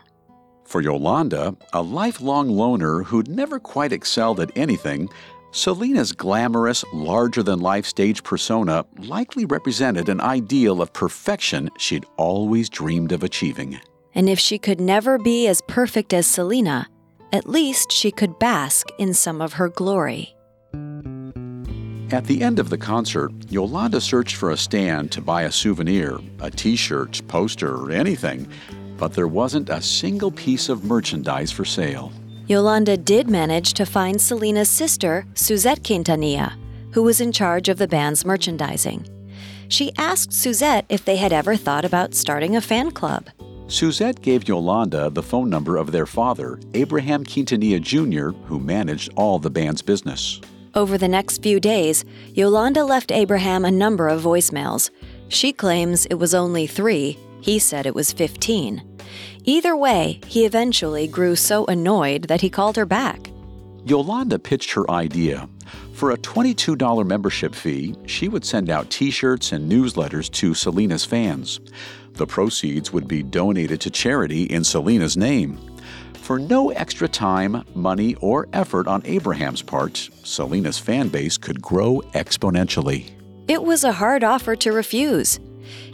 For 0.65 0.81
Yolanda, 0.81 1.55
a 1.73 1.81
lifelong 1.81 2.49
loner 2.49 3.03
who'd 3.03 3.27
never 3.27 3.59
quite 3.59 3.93
excelled 3.93 4.39
at 4.39 4.51
anything, 4.57 5.09
Selena's 5.55 6.11
glamorous, 6.11 6.83
larger 6.91 7.41
than 7.41 7.59
life 7.59 7.85
stage 7.85 8.21
persona 8.23 8.85
likely 8.97 9.45
represented 9.45 10.09
an 10.09 10.19
ideal 10.19 10.81
of 10.81 10.91
perfection 10.91 11.69
she'd 11.77 12.05
always 12.17 12.67
dreamed 12.67 13.13
of 13.13 13.23
achieving. 13.23 13.79
And 14.13 14.27
if 14.27 14.37
she 14.37 14.57
could 14.57 14.81
never 14.81 15.17
be 15.17 15.47
as 15.47 15.61
perfect 15.61 16.13
as 16.13 16.27
Selena, 16.27 16.89
at 17.31 17.47
least 17.47 17.89
she 17.89 18.11
could 18.11 18.37
bask 18.37 18.89
in 18.97 19.13
some 19.13 19.41
of 19.41 19.53
her 19.53 19.69
glory. 19.69 20.35
At 22.11 22.25
the 22.25 22.41
end 22.41 22.59
of 22.59 22.69
the 22.69 22.77
concert, 22.77 23.31
Yolanda 23.49 24.01
searched 24.01 24.35
for 24.35 24.51
a 24.51 24.57
stand 24.57 25.09
to 25.13 25.21
buy 25.21 25.43
a 25.43 25.51
souvenir, 25.53 26.19
a 26.41 26.51
t 26.51 26.75
shirt, 26.75 27.21
poster, 27.29 27.73
or 27.73 27.91
anything, 27.91 28.45
but 28.97 29.13
there 29.13 29.29
wasn't 29.29 29.69
a 29.69 29.81
single 29.81 30.31
piece 30.31 30.67
of 30.67 30.83
merchandise 30.83 31.49
for 31.49 31.63
sale. 31.63 32.11
Yolanda 32.47 32.95
did 32.95 33.27
manage 33.27 33.73
to 33.73 33.87
find 33.87 34.21
Selena's 34.21 34.69
sister, 34.69 35.25
Suzette 35.33 35.81
Quintanilla, 35.81 36.53
who 36.93 37.01
was 37.01 37.19
in 37.19 37.31
charge 37.31 37.69
of 37.69 37.79
the 37.79 37.87
band's 37.87 38.23
merchandising. 38.23 39.03
She 39.67 39.91
asked 39.97 40.31
Suzette 40.31 40.85
if 40.87 41.03
they 41.03 41.15
had 41.15 41.33
ever 41.33 41.55
thought 41.55 41.85
about 41.85 42.13
starting 42.13 42.55
a 42.55 42.61
fan 42.61 42.91
club. 42.91 43.29
Suzette 43.67 44.21
gave 44.21 44.47
Yolanda 44.47 45.09
the 45.09 45.23
phone 45.23 45.49
number 45.49 45.77
of 45.77 45.91
their 45.91 46.05
father, 46.05 46.59
Abraham 46.75 47.23
Quintanilla 47.23 47.81
Jr., 47.81 48.37
who 48.45 48.59
managed 48.59 49.11
all 49.15 49.39
the 49.39 49.49
band's 49.49 49.81
business. 49.81 50.39
Over 50.75 50.99
the 50.99 51.07
next 51.07 51.41
few 51.41 51.59
days, 51.59 52.05
Yolanda 52.35 52.83
left 52.83 53.11
Abraham 53.11 53.65
a 53.65 53.71
number 53.71 54.07
of 54.07 54.21
voicemails. 54.21 54.91
She 55.29 55.51
claims 55.51 56.05
it 56.05 56.19
was 56.19 56.35
only 56.35 56.67
three, 56.67 57.17
he 57.41 57.57
said 57.57 57.87
it 57.87 57.95
was 57.95 58.11
15. 58.11 58.83
Either 59.47 59.77
way, 59.77 60.19
he 60.25 60.45
eventually 60.45 61.07
grew 61.07 61.35
so 61.35 61.65
annoyed 61.65 62.23
that 62.23 62.41
he 62.41 62.49
called 62.49 62.75
her 62.75 62.85
back. 62.85 63.29
Yolanda 63.85 64.39
pitched 64.39 64.71
her 64.71 64.89
idea. 64.89 65.47
For 65.93 66.11
a 66.11 66.17
$22 66.17 67.05
membership 67.05 67.53
fee, 67.53 67.95
she 68.07 68.27
would 68.27 68.43
send 68.43 68.69
out 68.69 68.89
t 68.89 69.11
shirts 69.11 69.51
and 69.51 69.71
newsletters 69.71 70.31
to 70.31 70.55
Selena's 70.55 71.05
fans. 71.05 71.59
The 72.13 72.25
proceeds 72.25 72.91
would 72.91 73.07
be 73.07 73.21
donated 73.21 73.81
to 73.81 73.91
charity 73.91 74.43
in 74.43 74.63
Selena's 74.63 75.15
name. 75.15 75.59
For 76.15 76.39
no 76.39 76.71
extra 76.71 77.07
time, 77.07 77.63
money, 77.75 78.15
or 78.15 78.47
effort 78.51 78.87
on 78.87 79.03
Abraham's 79.05 79.61
part, 79.61 80.09
Selena's 80.23 80.79
fan 80.79 81.09
base 81.09 81.37
could 81.37 81.61
grow 81.61 82.01
exponentially. 82.13 83.11
It 83.47 83.61
was 83.61 83.83
a 83.83 83.91
hard 83.91 84.23
offer 84.23 84.55
to 84.55 84.71
refuse. 84.71 85.39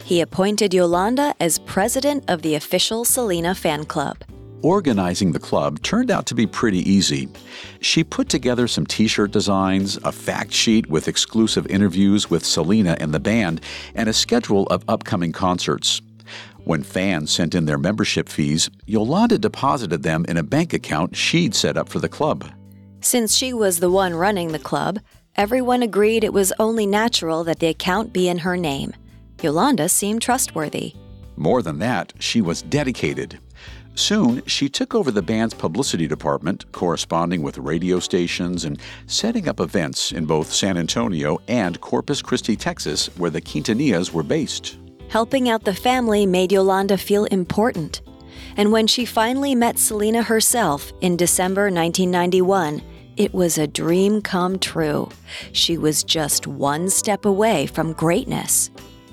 He 0.04 0.20
appointed 0.20 0.74
Yolanda 0.74 1.34
as 1.40 1.58
president 1.58 2.24
of 2.28 2.42
the 2.42 2.54
official 2.54 3.04
Selena 3.04 3.54
fan 3.54 3.84
club. 3.84 4.18
Organizing 4.62 5.32
the 5.32 5.40
club 5.40 5.82
turned 5.82 6.10
out 6.10 6.26
to 6.26 6.34
be 6.34 6.46
pretty 6.46 6.88
easy. 6.88 7.28
She 7.80 8.04
put 8.04 8.28
together 8.28 8.68
some 8.68 8.86
t 8.86 9.08
shirt 9.08 9.32
designs, 9.32 9.96
a 10.04 10.12
fact 10.12 10.52
sheet 10.52 10.88
with 10.88 11.08
exclusive 11.08 11.66
interviews 11.66 12.30
with 12.30 12.44
Selena 12.44 12.96
and 13.00 13.12
the 13.12 13.18
band, 13.18 13.60
and 13.94 14.08
a 14.08 14.12
schedule 14.12 14.66
of 14.68 14.84
upcoming 14.86 15.32
concerts. 15.32 16.00
When 16.64 16.84
fans 16.84 17.32
sent 17.32 17.56
in 17.56 17.64
their 17.64 17.78
membership 17.78 18.28
fees, 18.28 18.70
Yolanda 18.86 19.36
deposited 19.36 20.04
them 20.04 20.24
in 20.28 20.36
a 20.36 20.44
bank 20.44 20.72
account 20.72 21.16
she'd 21.16 21.56
set 21.56 21.76
up 21.76 21.88
for 21.88 21.98
the 21.98 22.08
club. 22.08 22.48
Since 23.00 23.36
she 23.36 23.52
was 23.52 23.80
the 23.80 23.90
one 23.90 24.14
running 24.14 24.52
the 24.52 24.60
club, 24.60 25.00
everyone 25.34 25.82
agreed 25.82 26.22
it 26.22 26.32
was 26.32 26.52
only 26.60 26.86
natural 26.86 27.42
that 27.44 27.58
the 27.58 27.66
account 27.66 28.12
be 28.12 28.28
in 28.28 28.38
her 28.38 28.56
name. 28.56 28.94
Yolanda 29.42 29.88
seemed 29.88 30.22
trustworthy. 30.22 30.94
More 31.36 31.62
than 31.62 31.78
that, 31.78 32.12
she 32.18 32.40
was 32.40 32.62
dedicated. 32.62 33.38
Soon, 33.94 34.42
she 34.46 34.68
took 34.68 34.94
over 34.94 35.10
the 35.10 35.20
band's 35.20 35.52
publicity 35.52 36.06
department, 36.06 36.70
corresponding 36.72 37.42
with 37.42 37.58
radio 37.58 37.98
stations 37.98 38.64
and 38.64 38.80
setting 39.06 39.48
up 39.48 39.60
events 39.60 40.12
in 40.12 40.24
both 40.24 40.50
San 40.50 40.78
Antonio 40.78 41.38
and 41.48 41.80
Corpus 41.80 42.22
Christi, 42.22 42.56
Texas, 42.56 43.08
where 43.18 43.30
the 43.30 43.40
Quintanillas 43.40 44.12
were 44.12 44.22
based. 44.22 44.78
Helping 45.08 45.50
out 45.50 45.64
the 45.64 45.74
family 45.74 46.24
made 46.24 46.52
Yolanda 46.52 46.96
feel 46.96 47.26
important. 47.26 48.00
And 48.56 48.72
when 48.72 48.86
she 48.86 49.04
finally 49.04 49.54
met 49.54 49.78
Selena 49.78 50.22
herself 50.22 50.90
in 51.02 51.18
December 51.18 51.64
1991, 51.64 52.82
it 53.18 53.34
was 53.34 53.58
a 53.58 53.66
dream 53.66 54.22
come 54.22 54.58
true. 54.58 55.10
She 55.52 55.76
was 55.76 56.02
just 56.02 56.46
one 56.46 56.88
step 56.88 57.26
away 57.26 57.66
from 57.66 57.92
greatness. 57.92 58.70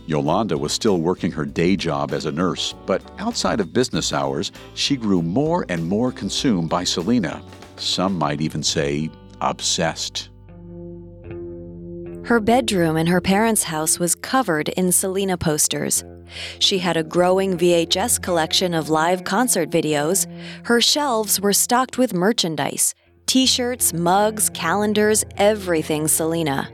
Yolanda 0.09 0.57
was 0.57 0.73
still 0.73 0.97
working 0.97 1.31
her 1.31 1.45
day 1.45 1.75
job 1.75 2.13
as 2.13 2.25
a 2.25 2.31
nurse, 2.31 2.73
but 2.87 2.99
outside 3.19 3.59
of 3.59 3.71
business 3.71 4.11
hours, 4.11 4.51
she 4.73 4.97
grew 4.97 5.21
more 5.21 5.67
and 5.69 5.87
more 5.87 6.11
consumed 6.11 6.67
by 6.67 6.83
Selena. 6.83 7.43
Some 7.75 8.17
might 8.17 8.41
even 8.41 8.63
say 8.63 9.11
obsessed. 9.39 10.29
Her 12.25 12.39
bedroom 12.39 12.97
in 12.97 13.05
her 13.05 13.21
parents' 13.21 13.63
house 13.63 13.99
was 13.99 14.15
covered 14.15 14.69
in 14.69 14.91
Selena 14.91 15.37
posters. 15.37 16.03
She 16.57 16.79
had 16.79 16.97
a 16.97 17.03
growing 17.03 17.55
VHS 17.55 18.19
collection 18.19 18.73
of 18.73 18.89
live 18.89 19.23
concert 19.23 19.69
videos. 19.69 20.25
Her 20.65 20.81
shelves 20.81 21.39
were 21.39 21.53
stocked 21.53 21.99
with 21.99 22.15
merchandise 22.15 22.95
t 23.27 23.45
shirts, 23.45 23.93
mugs, 23.93 24.49
calendars, 24.55 25.23
everything 25.37 26.07
Selena. 26.07 26.67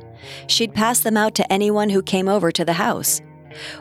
She'd 0.47 0.73
pass 0.73 0.99
them 0.99 1.17
out 1.17 1.35
to 1.35 1.53
anyone 1.53 1.89
who 1.89 2.01
came 2.01 2.27
over 2.27 2.51
to 2.51 2.65
the 2.65 2.73
house. 2.73 3.21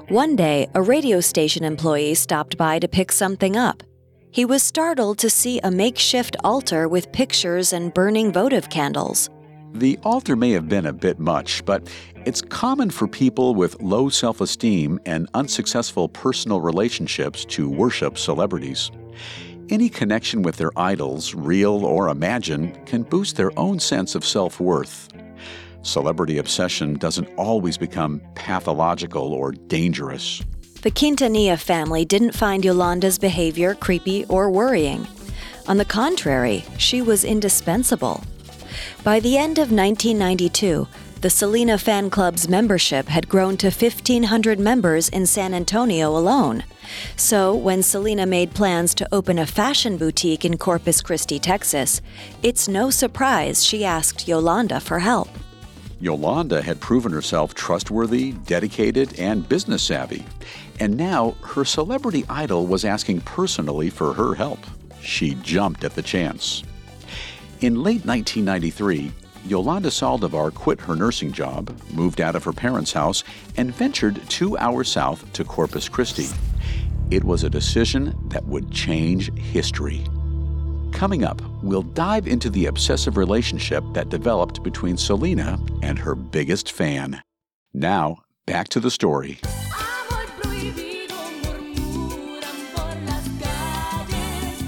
One 0.09 0.37
day, 0.37 0.69
a 0.75 0.83
radio 0.83 1.21
station 1.21 1.65
employee 1.65 2.15
stopped 2.15 2.57
by 2.57 2.79
to 2.79 2.89
pick 2.89 3.11
something 3.13 3.57
up. 3.57 3.83
He 4.31 4.45
was 4.45 4.63
startled 4.63 5.19
to 5.19 5.31
see 5.31 5.61
a 5.61 5.71
makeshift 5.71 6.37
altar 6.43 6.89
with 6.89 7.13
pictures 7.13 7.73
and 7.73 7.95
burning 7.95 8.33
votive 8.33 8.69
candles. 8.69 9.31
The 9.75 9.99
altar 10.05 10.37
may 10.37 10.51
have 10.51 10.69
been 10.69 10.87
a 10.87 10.93
bit 10.93 11.19
much, 11.19 11.65
but 11.65 11.89
it's 12.25 12.41
common 12.41 12.91
for 12.91 13.09
people 13.09 13.55
with 13.55 13.81
low 13.81 14.09
self 14.09 14.41
esteem 14.41 15.01
and 15.07 15.29
unsuccessful 15.35 16.09
personal 16.09 16.61
relationships 16.61 17.45
to 17.47 17.69
worship 17.69 18.19
celebrities. 18.19 18.91
Any 19.71 19.89
connection 19.89 20.43
with 20.43 20.57
their 20.57 20.71
idols, 20.77 21.35
real 21.35 21.85
or 21.85 22.09
imagined, 22.09 22.87
can 22.87 23.03
boost 23.03 23.37
their 23.37 23.57
own 23.59 23.79
sense 23.79 24.15
of 24.15 24.25
self 24.25 24.61
worth. 24.61 25.14
Celebrity 25.85 26.39
obsession 26.39 26.95
doesn't 26.95 27.29
always 27.37 27.77
become 27.77 28.21
pathological 28.35 29.35
or 29.35 29.53
dangerous. 29.53 30.43
The 30.81 30.91
Quintanilla 30.91 31.59
family 31.59 32.05
didn't 32.05 32.33
find 32.33 32.65
Yolanda's 32.65 33.19
behavior 33.19 33.75
creepy 33.75 34.25
or 34.27 34.51
worrying. 34.51 35.07
On 35.69 35.77
the 35.77 35.85
contrary, 35.85 36.65
she 36.79 37.03
was 37.03 37.23
indispensable. 37.23 38.23
By 39.03 39.21
the 39.21 39.37
end 39.37 39.59
of 39.59 39.71
1992, 39.71 40.89
The 41.21 41.31
Selena 41.31 41.79
fan 41.79 42.11
club's 42.11 42.49
membership 42.49 43.09
had 43.09 43.29
grown 43.29 43.57
to 43.59 43.69
1,500 43.69 44.59
members 44.59 45.09
in 45.11 45.27
San 45.27 45.55
Antonio 45.55 46.17
alone. 46.17 46.65
So, 47.17 47.55
when 47.55 47.83
Selena 47.83 48.27
made 48.27 48.55
plans 48.55 48.95
to 48.97 49.09
open 49.11 49.39
a 49.39 49.47
fashion 49.47 49.97
boutique 49.97 50.45
in 50.45 50.59
Corpus 50.59 51.01
Christi, 51.01 51.39
Texas, 51.39 52.03
it's 52.43 52.69
no 52.69 52.91
surprise 52.91 53.65
she 53.65 53.85
asked 53.85 54.29
Yolanda 54.29 54.81
for 54.81 54.99
help. 54.99 55.29
Yolanda 56.01 56.61
had 56.61 56.81
proven 56.81 57.13
herself 57.13 57.55
trustworthy, 57.55 58.33
dedicated, 58.33 59.19
and 59.19 59.49
business 59.49 59.83
savvy. 59.83 60.25
And 60.81 60.97
now 60.97 61.37
her 61.43 61.65
celebrity 61.65 62.25
idol 62.29 62.67
was 62.67 62.85
asking 62.85 63.23
personally 63.23 63.91
for 63.91 64.13
her 64.15 64.35
help. 64.35 64.59
She 65.01 65.35
jumped 65.37 65.85
at 65.85 65.95
the 65.95 66.03
chance. 66.03 66.63
In 67.61 67.83
late 67.83 68.05
1993, 68.05 69.13
Yolanda 69.47 69.91
Saldivar 69.91 70.53
quit 70.53 70.81
her 70.81 70.97
nursing 70.97 71.31
job, 71.31 71.79
moved 71.91 72.21
out 72.21 72.35
of 72.35 72.45
her 72.45 72.53
parents' 72.53 72.93
house, 72.93 73.25
and 73.57 73.75
ventured 73.75 74.21
two 74.29 74.57
hours 74.59 74.89
south 74.89 75.31
to 75.35 75.45
Corpus 75.45 75.89
Christi. 75.89 76.29
It 77.11 77.23
was 77.23 77.45
a 77.45 77.51
decision 77.51 78.17
that 78.31 78.45
would 78.47 78.71
change 78.71 79.33
history. 79.39 80.05
Coming 80.95 81.25
up, 81.25 81.43
we'll 81.61 81.83
dive 81.83 82.29
into 82.29 82.49
the 82.49 82.67
obsessive 82.67 83.17
relationship 83.17 83.83
that 83.93 84.11
developed 84.11 84.63
between 84.63 84.97
Selena 84.97 85.59
and 85.83 85.99
her 85.99 86.15
biggest 86.15 86.71
fan. 86.71 87.21
Now, 87.75 88.19
back 88.47 88.69
to 88.69 88.81
the 88.81 88.93
story. 88.93 89.41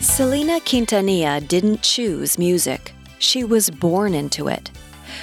Selena 0.00 0.58
Quintanilla 0.60 1.46
didn't 1.46 1.82
choose 1.82 2.38
music. 2.38 2.92
She 3.20 3.44
was 3.44 3.70
born 3.70 4.12
into 4.12 4.48
it. 4.48 4.72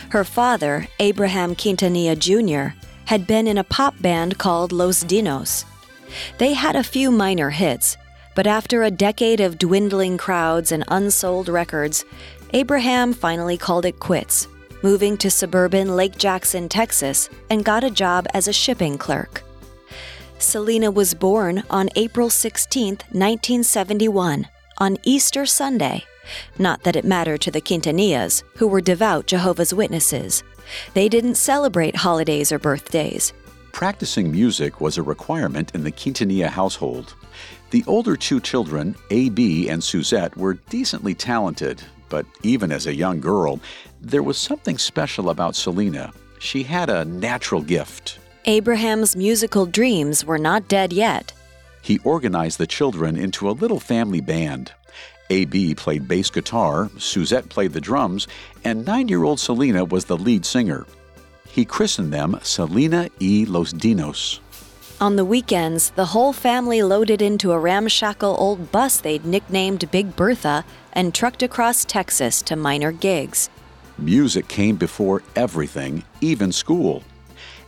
Her 0.10 0.24
father, 0.24 0.88
Abraham 1.00 1.54
Quintanilla 1.54 2.18
Jr., 2.18 2.78
had 3.06 3.28
been 3.28 3.46
in 3.48 3.58
a 3.58 3.64
pop 3.66 4.02
band 4.02 4.38
called 4.38 4.72
Los 4.72 5.04
Dinos. 5.04 5.66
They 6.38 6.54
had 6.54 6.78
a 6.78 6.84
few 6.84 7.12
minor 7.12 7.50
hits, 7.50 7.98
but 8.36 8.48
after 8.48 8.84
a 8.84 8.92
decade 8.92 9.40
of 9.40 9.58
dwindling 9.58 10.18
crowds 10.18 10.72
and 10.72 10.84
unsold 10.88 11.48
records, 11.50 12.06
Abraham 12.54 13.14
finally 13.14 13.58
called 13.58 13.86
it 13.86 14.00
quits, 14.00 14.48
moving 14.84 15.18
to 15.18 15.32
suburban 15.32 15.96
Lake 15.96 16.18
Jackson, 16.18 16.70
Texas, 16.70 17.30
and 17.50 17.66
got 17.66 17.84
a 17.84 17.90
job 17.90 18.28
as 18.34 18.48
a 18.48 18.54
shipping 18.54 18.98
clerk. 18.98 19.44
Selena 20.40 20.92
was 20.92 21.14
born 21.14 21.64
on 21.70 21.90
April 21.96 22.30
16, 22.30 22.90
1971, 23.12 24.48
on 24.78 24.98
Easter 25.04 25.46
Sunday. 25.46 26.04
Not 26.58 26.84
that 26.84 26.96
it 26.96 27.06
mattered 27.06 27.42
to 27.42 27.52
the 27.52 27.62
Quintanillas, 27.62 28.44
who 28.58 28.68
were 28.68 28.82
devout 28.82 29.26
Jehovah's 29.26 29.74
Witnesses. 29.74 30.44
They 30.94 31.10
didn't 31.10 31.36
celebrate 31.36 31.96
holidays 31.96 32.52
or 32.52 32.60
birthdays. 32.60 33.34
Practicing 33.72 34.32
music 34.32 34.82
was 34.82 34.98
a 34.98 35.04
requirement 35.04 35.74
in 35.74 35.84
the 35.84 35.92
Quintanilla 35.92 36.50
household. 36.50 37.16
The 37.74 37.84
older 37.88 38.16
two 38.16 38.40
children, 38.40 38.96
A.B. 39.10 39.68
and 39.68 39.84
Suzette, 39.84 40.38
were 40.38 40.60
decently 40.70 41.16
talented, 41.16 41.82
but 42.08 42.24
even 42.44 42.72
as 42.72 42.86
a 42.86 42.94
young 42.94 43.20
girl, 43.20 43.60
there 44.00 44.22
was 44.22 44.38
something 44.38 44.78
special 44.78 45.32
about 45.32 45.56
Selena. 45.56 46.14
She 46.38 46.62
had 46.62 46.92
a 46.92 47.04
natural 47.04 47.64
gift. 47.64 48.20
Abraham's 48.46 49.16
musical 49.16 49.66
dreams 49.66 50.24
were 50.24 50.38
not 50.38 50.68
dead 50.68 50.94
yet. 50.94 51.34
He 51.82 51.98
organized 52.04 52.60
the 52.60 52.68
children 52.68 53.18
into 53.18 53.50
a 53.50 53.58
little 53.58 53.80
family 53.80 54.22
band. 54.22 54.72
AB 55.32 55.74
played 55.74 56.08
bass 56.08 56.30
guitar, 56.30 56.92
Suzette 57.00 57.50
played 57.50 57.74
the 57.74 57.82
drums, 57.82 58.28
and 58.64 58.86
nine 58.86 59.08
year 59.08 59.24
old 59.24 59.40
Selena 59.40 59.84
was 59.84 60.06
the 60.06 60.16
lead 60.16 60.46
singer. 60.46 60.86
He 61.50 61.66
christened 61.66 62.14
them 62.14 62.40
Selena 62.44 63.10
y 63.20 63.46
Los 63.48 63.74
Dinos. 63.74 64.42
On 65.04 65.18
the 65.18 65.26
weekends, 65.26 65.90
the 65.90 66.06
whole 66.06 66.32
family 66.32 66.82
loaded 66.82 67.22
into 67.22 67.52
a 67.52 67.60
ramshackle 67.60 68.38
old 68.40 68.72
bus 68.72 69.02
they'd 69.02 69.26
nicknamed 69.26 69.92
Big 69.92 70.16
Bertha 70.16 70.64
and 70.94 71.14
trucked 71.14 71.44
across 71.44 71.84
Texas 71.84 72.42
to 72.44 72.56
minor 72.56 72.94
gigs. 72.94 73.50
Music 73.98 74.48
came 74.48 74.78
before 74.78 75.22
everything, 75.36 76.06
even 76.22 76.54
school. 76.54 77.04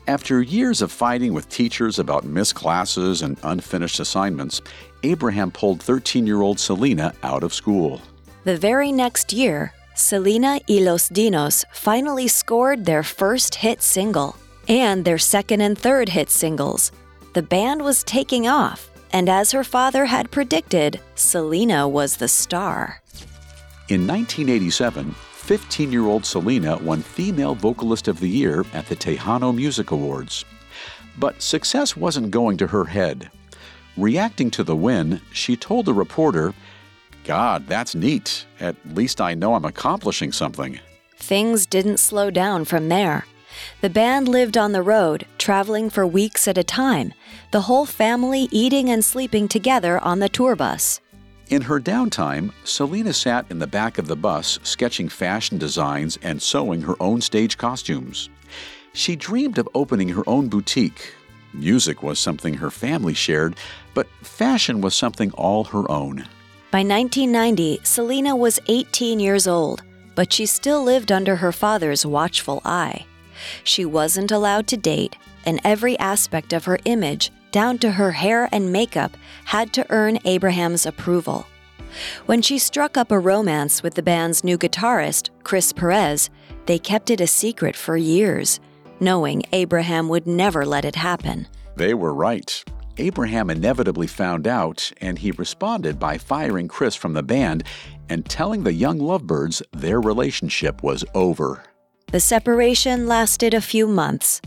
After 0.07 0.41
years 0.41 0.81
of 0.81 0.93
fighting 0.93 1.33
with 1.33 1.49
teachers 1.49 1.99
about 1.99 2.23
missed 2.23 2.55
classes 2.55 3.21
and 3.21 3.35
unfinished 3.43 3.99
assignments, 3.99 4.61
Abraham 5.03 5.51
pulled 5.51 5.81
13 5.81 6.25
year 6.25 6.39
old 6.41 6.57
Selena 6.57 7.13
out 7.21 7.43
of 7.43 7.53
school. 7.53 8.01
The 8.45 8.55
very 8.55 8.93
next 8.93 9.33
year, 9.33 9.73
Selena 9.93 10.61
y 10.69 10.77
Los 10.77 11.09
Dinos 11.09 11.65
finally 11.73 12.29
scored 12.29 12.85
their 12.85 13.03
first 13.03 13.55
hit 13.55 13.81
single 13.81 14.37
and 14.69 15.03
their 15.03 15.17
second 15.17 15.59
and 15.59 15.77
third 15.77 16.07
hit 16.07 16.29
singles. 16.29 16.93
The 17.35 17.43
band 17.43 17.81
was 17.81 18.01
taking 18.05 18.47
off, 18.47 18.89
and 19.11 19.27
as 19.27 19.51
her 19.51 19.65
father 19.65 20.05
had 20.05 20.31
predicted, 20.31 21.01
Selena 21.15 21.85
was 21.85 22.15
the 22.15 22.29
star. 22.29 23.01
In 23.89 24.07
1987, 24.07 25.11
15 25.11 25.91
year 25.91 26.05
old 26.05 26.25
Selena 26.25 26.77
won 26.77 27.01
Female 27.01 27.53
Vocalist 27.53 28.07
of 28.07 28.21
the 28.21 28.29
Year 28.29 28.63
at 28.71 28.87
the 28.87 28.95
Tejano 28.95 29.53
Music 29.53 29.91
Awards. 29.91 30.45
But 31.17 31.41
success 31.41 31.97
wasn't 31.97 32.31
going 32.31 32.55
to 32.55 32.67
her 32.67 32.85
head. 32.85 33.29
Reacting 33.97 34.49
to 34.51 34.63
the 34.63 34.77
win, 34.77 35.19
she 35.33 35.57
told 35.57 35.89
a 35.89 35.93
reporter, 35.93 36.53
God, 37.25 37.67
that's 37.67 37.95
neat. 37.95 38.45
At 38.61 38.77
least 38.93 39.19
I 39.19 39.33
know 39.33 39.55
I'm 39.55 39.65
accomplishing 39.65 40.31
something. 40.31 40.79
Things 41.17 41.65
didn't 41.65 41.97
slow 41.97 42.31
down 42.31 42.63
from 42.63 42.87
there. 42.87 43.25
The 43.81 43.89
band 43.89 44.27
lived 44.27 44.57
on 44.57 44.71
the 44.71 44.81
road, 44.81 45.25
traveling 45.37 45.89
for 45.89 46.05
weeks 46.05 46.47
at 46.47 46.57
a 46.57 46.63
time, 46.63 47.13
the 47.51 47.61
whole 47.61 47.85
family 47.85 48.47
eating 48.51 48.89
and 48.89 49.03
sleeping 49.03 49.47
together 49.47 49.99
on 49.99 50.19
the 50.19 50.29
tour 50.29 50.55
bus. 50.55 50.99
In 51.49 51.61
her 51.61 51.79
downtime, 51.79 52.51
Selena 52.63 53.13
sat 53.13 53.45
in 53.51 53.59
the 53.59 53.67
back 53.67 53.97
of 53.99 54.07
the 54.07 54.15
bus 54.15 54.57
sketching 54.63 55.09
fashion 55.09 55.59
designs 55.59 56.17
and 56.23 56.41
sewing 56.41 56.81
her 56.81 56.95
own 56.99 57.21
stage 57.21 57.57
costumes. 57.57 58.29
She 58.93 59.15
dreamed 59.15 59.57
of 59.59 59.69
opening 59.75 60.09
her 60.09 60.23
own 60.27 60.47
boutique. 60.47 61.13
Music 61.53 62.01
was 62.01 62.17
something 62.17 62.55
her 62.55 62.71
family 62.71 63.13
shared, 63.13 63.55
but 63.93 64.07
fashion 64.23 64.81
was 64.81 64.95
something 64.95 65.31
all 65.33 65.65
her 65.65 65.89
own. 65.91 66.27
By 66.71 66.79
1990, 66.79 67.81
Selena 67.83 68.35
was 68.35 68.59
18 68.67 69.19
years 69.19 69.47
old, 69.47 69.83
but 70.15 70.33
she 70.33 70.45
still 70.45 70.83
lived 70.83 71.11
under 71.11 71.35
her 71.35 71.51
father's 71.51 72.05
watchful 72.05 72.61
eye. 72.65 73.05
She 73.63 73.85
wasn't 73.85 74.31
allowed 74.31 74.67
to 74.67 74.77
date, 74.77 75.15
and 75.45 75.59
every 75.63 75.97
aspect 75.99 76.53
of 76.53 76.65
her 76.65 76.79
image, 76.85 77.31
down 77.51 77.77
to 77.79 77.91
her 77.91 78.11
hair 78.11 78.49
and 78.51 78.71
makeup, 78.71 79.15
had 79.45 79.73
to 79.73 79.85
earn 79.89 80.19
Abraham's 80.25 80.85
approval. 80.85 81.45
When 82.25 82.41
she 82.41 82.57
struck 82.57 82.97
up 82.97 83.11
a 83.11 83.19
romance 83.19 83.81
with 83.81 83.95
the 83.95 84.03
band's 84.03 84.43
new 84.43 84.57
guitarist, 84.57 85.29
Chris 85.43 85.71
Perez, 85.71 86.29
they 86.65 86.79
kept 86.79 87.09
it 87.09 87.21
a 87.21 87.27
secret 87.27 87.75
for 87.75 87.95
years, 87.95 88.59
knowing 88.99 89.43
Abraham 89.53 90.09
would 90.09 90.27
never 90.27 90.65
let 90.65 90.85
it 90.85 90.95
happen. 90.95 91.47
They 91.75 91.93
were 91.93 92.13
right. 92.13 92.63
Abraham 92.97 93.49
inevitably 93.49 94.07
found 94.07 94.47
out, 94.47 94.91
and 95.01 95.19
he 95.19 95.31
responded 95.31 95.99
by 95.99 96.17
firing 96.17 96.67
Chris 96.67 96.95
from 96.95 97.13
the 97.13 97.23
band 97.23 97.63
and 98.09 98.25
telling 98.25 98.63
the 98.63 98.73
young 98.73 98.99
lovebirds 98.99 99.61
their 99.73 99.99
relationship 99.99 100.81
was 100.81 101.03
over. 101.13 101.63
The 102.15 102.21
separation 102.21 103.07
lasted 103.07 103.53
a 103.53 103.59
few 103.59 103.87
months. 103.87 104.41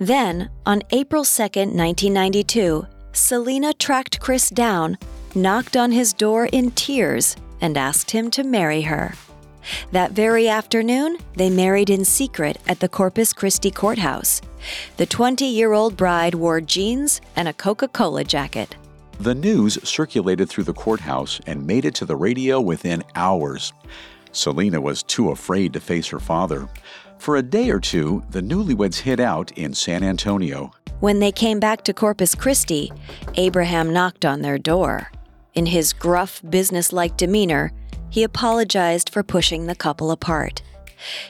Then, 0.00 0.50
on 0.66 0.82
April 0.90 1.24
2, 1.24 1.42
1992, 1.42 2.88
Selena 3.12 3.72
tracked 3.72 4.18
Chris 4.18 4.50
down, 4.50 4.98
knocked 5.32 5.76
on 5.76 5.92
his 5.92 6.12
door 6.12 6.46
in 6.46 6.72
tears, 6.72 7.36
and 7.60 7.76
asked 7.76 8.10
him 8.10 8.32
to 8.32 8.42
marry 8.42 8.82
her. 8.82 9.14
That 9.92 10.10
very 10.10 10.48
afternoon, 10.48 11.18
they 11.36 11.50
married 11.50 11.88
in 11.88 12.04
secret 12.04 12.58
at 12.66 12.80
the 12.80 12.88
Corpus 12.88 13.32
Christi 13.32 13.70
courthouse. 13.70 14.40
The 14.96 15.06
20 15.06 15.44
year 15.44 15.72
old 15.72 15.96
bride 15.96 16.34
wore 16.34 16.60
jeans 16.60 17.20
and 17.36 17.46
a 17.46 17.52
Coca 17.52 17.86
Cola 17.86 18.24
jacket. 18.24 18.74
The 19.20 19.36
news 19.36 19.78
circulated 19.88 20.48
through 20.48 20.64
the 20.64 20.74
courthouse 20.74 21.40
and 21.46 21.64
made 21.64 21.84
it 21.84 21.94
to 21.94 22.06
the 22.06 22.16
radio 22.16 22.60
within 22.60 23.04
hours. 23.14 23.72
Selena 24.34 24.80
was 24.80 25.04
too 25.04 25.30
afraid 25.30 25.72
to 25.72 25.80
face 25.80 26.08
her 26.08 26.18
father. 26.18 26.68
For 27.24 27.36
a 27.36 27.42
day 27.42 27.70
or 27.70 27.80
two, 27.80 28.22
the 28.28 28.42
newlyweds 28.42 28.98
hid 28.98 29.18
out 29.18 29.50
in 29.52 29.72
San 29.72 30.04
Antonio. 30.04 30.72
When 31.00 31.20
they 31.20 31.32
came 31.32 31.58
back 31.58 31.82
to 31.84 31.94
Corpus 31.94 32.34
Christi, 32.34 32.92
Abraham 33.36 33.94
knocked 33.94 34.26
on 34.26 34.42
their 34.42 34.58
door. 34.58 35.10
In 35.54 35.64
his 35.64 35.94
gruff, 35.94 36.42
businesslike 36.50 37.16
demeanor, 37.16 37.72
he 38.10 38.24
apologized 38.24 39.08
for 39.08 39.22
pushing 39.22 39.64
the 39.64 39.74
couple 39.74 40.10
apart. 40.10 40.60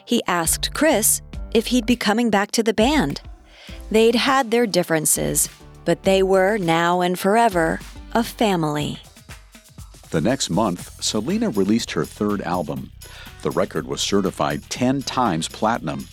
He 0.04 0.20
asked 0.26 0.74
Chris 0.74 1.22
if 1.54 1.68
he'd 1.68 1.87
be 1.87 1.94
coming 1.94 2.28
back 2.28 2.50
to 2.50 2.64
the 2.64 2.74
band. 2.74 3.20
They'd 3.92 4.16
had 4.16 4.50
their 4.50 4.66
differences, 4.66 5.48
but 5.85 6.02
they 6.02 6.24
were, 6.24 6.59
now 6.59 7.02
and 7.02 7.16
forever, 7.16 7.78
a 8.14 8.24
family. 8.24 8.98
The 10.11 10.20
next 10.20 10.50
month, 10.50 11.00
Selena 11.00 11.50
released 11.50 11.92
her 11.92 12.04
third 12.04 12.42
album. 12.42 12.90
The 13.44 13.50
record 13.50 13.87
was 13.87 14.00
certified 14.00 14.62
10 14.70 15.02
times 15.02 15.48
platinum. 15.48 16.09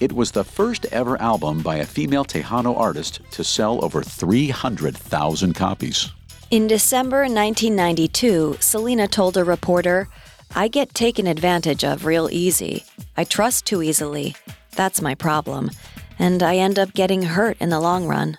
It 0.00 0.14
was 0.14 0.30
the 0.30 0.44
first 0.44 0.86
ever 0.86 1.20
album 1.20 1.60
by 1.60 1.76
a 1.76 1.84
female 1.84 2.24
Tejano 2.24 2.74
artist 2.74 3.20
to 3.32 3.44
sell 3.44 3.84
over 3.84 4.02
300,000 4.02 5.52
copies. 5.52 6.08
In 6.50 6.66
December 6.66 7.24
1992, 7.24 8.56
Selena 8.60 9.06
told 9.06 9.36
a 9.36 9.44
reporter, 9.44 10.08
I 10.54 10.68
get 10.68 10.94
taken 10.94 11.26
advantage 11.26 11.84
of 11.84 12.06
real 12.06 12.30
easy. 12.32 12.82
I 13.14 13.24
trust 13.24 13.66
too 13.66 13.82
easily. 13.82 14.34
That's 14.74 15.02
my 15.02 15.14
problem. 15.14 15.70
And 16.18 16.42
I 16.42 16.56
end 16.56 16.78
up 16.78 16.94
getting 16.94 17.20
hurt 17.20 17.58
in 17.60 17.68
the 17.68 17.78
long 17.78 18.06
run. 18.06 18.38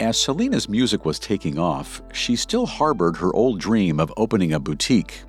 As 0.00 0.18
Selena's 0.18 0.66
music 0.66 1.04
was 1.04 1.18
taking 1.18 1.58
off, 1.58 2.00
she 2.14 2.36
still 2.36 2.64
harbored 2.64 3.18
her 3.18 3.34
old 3.34 3.60
dream 3.60 4.00
of 4.00 4.10
opening 4.16 4.54
a 4.54 4.58
boutique. 4.58 5.20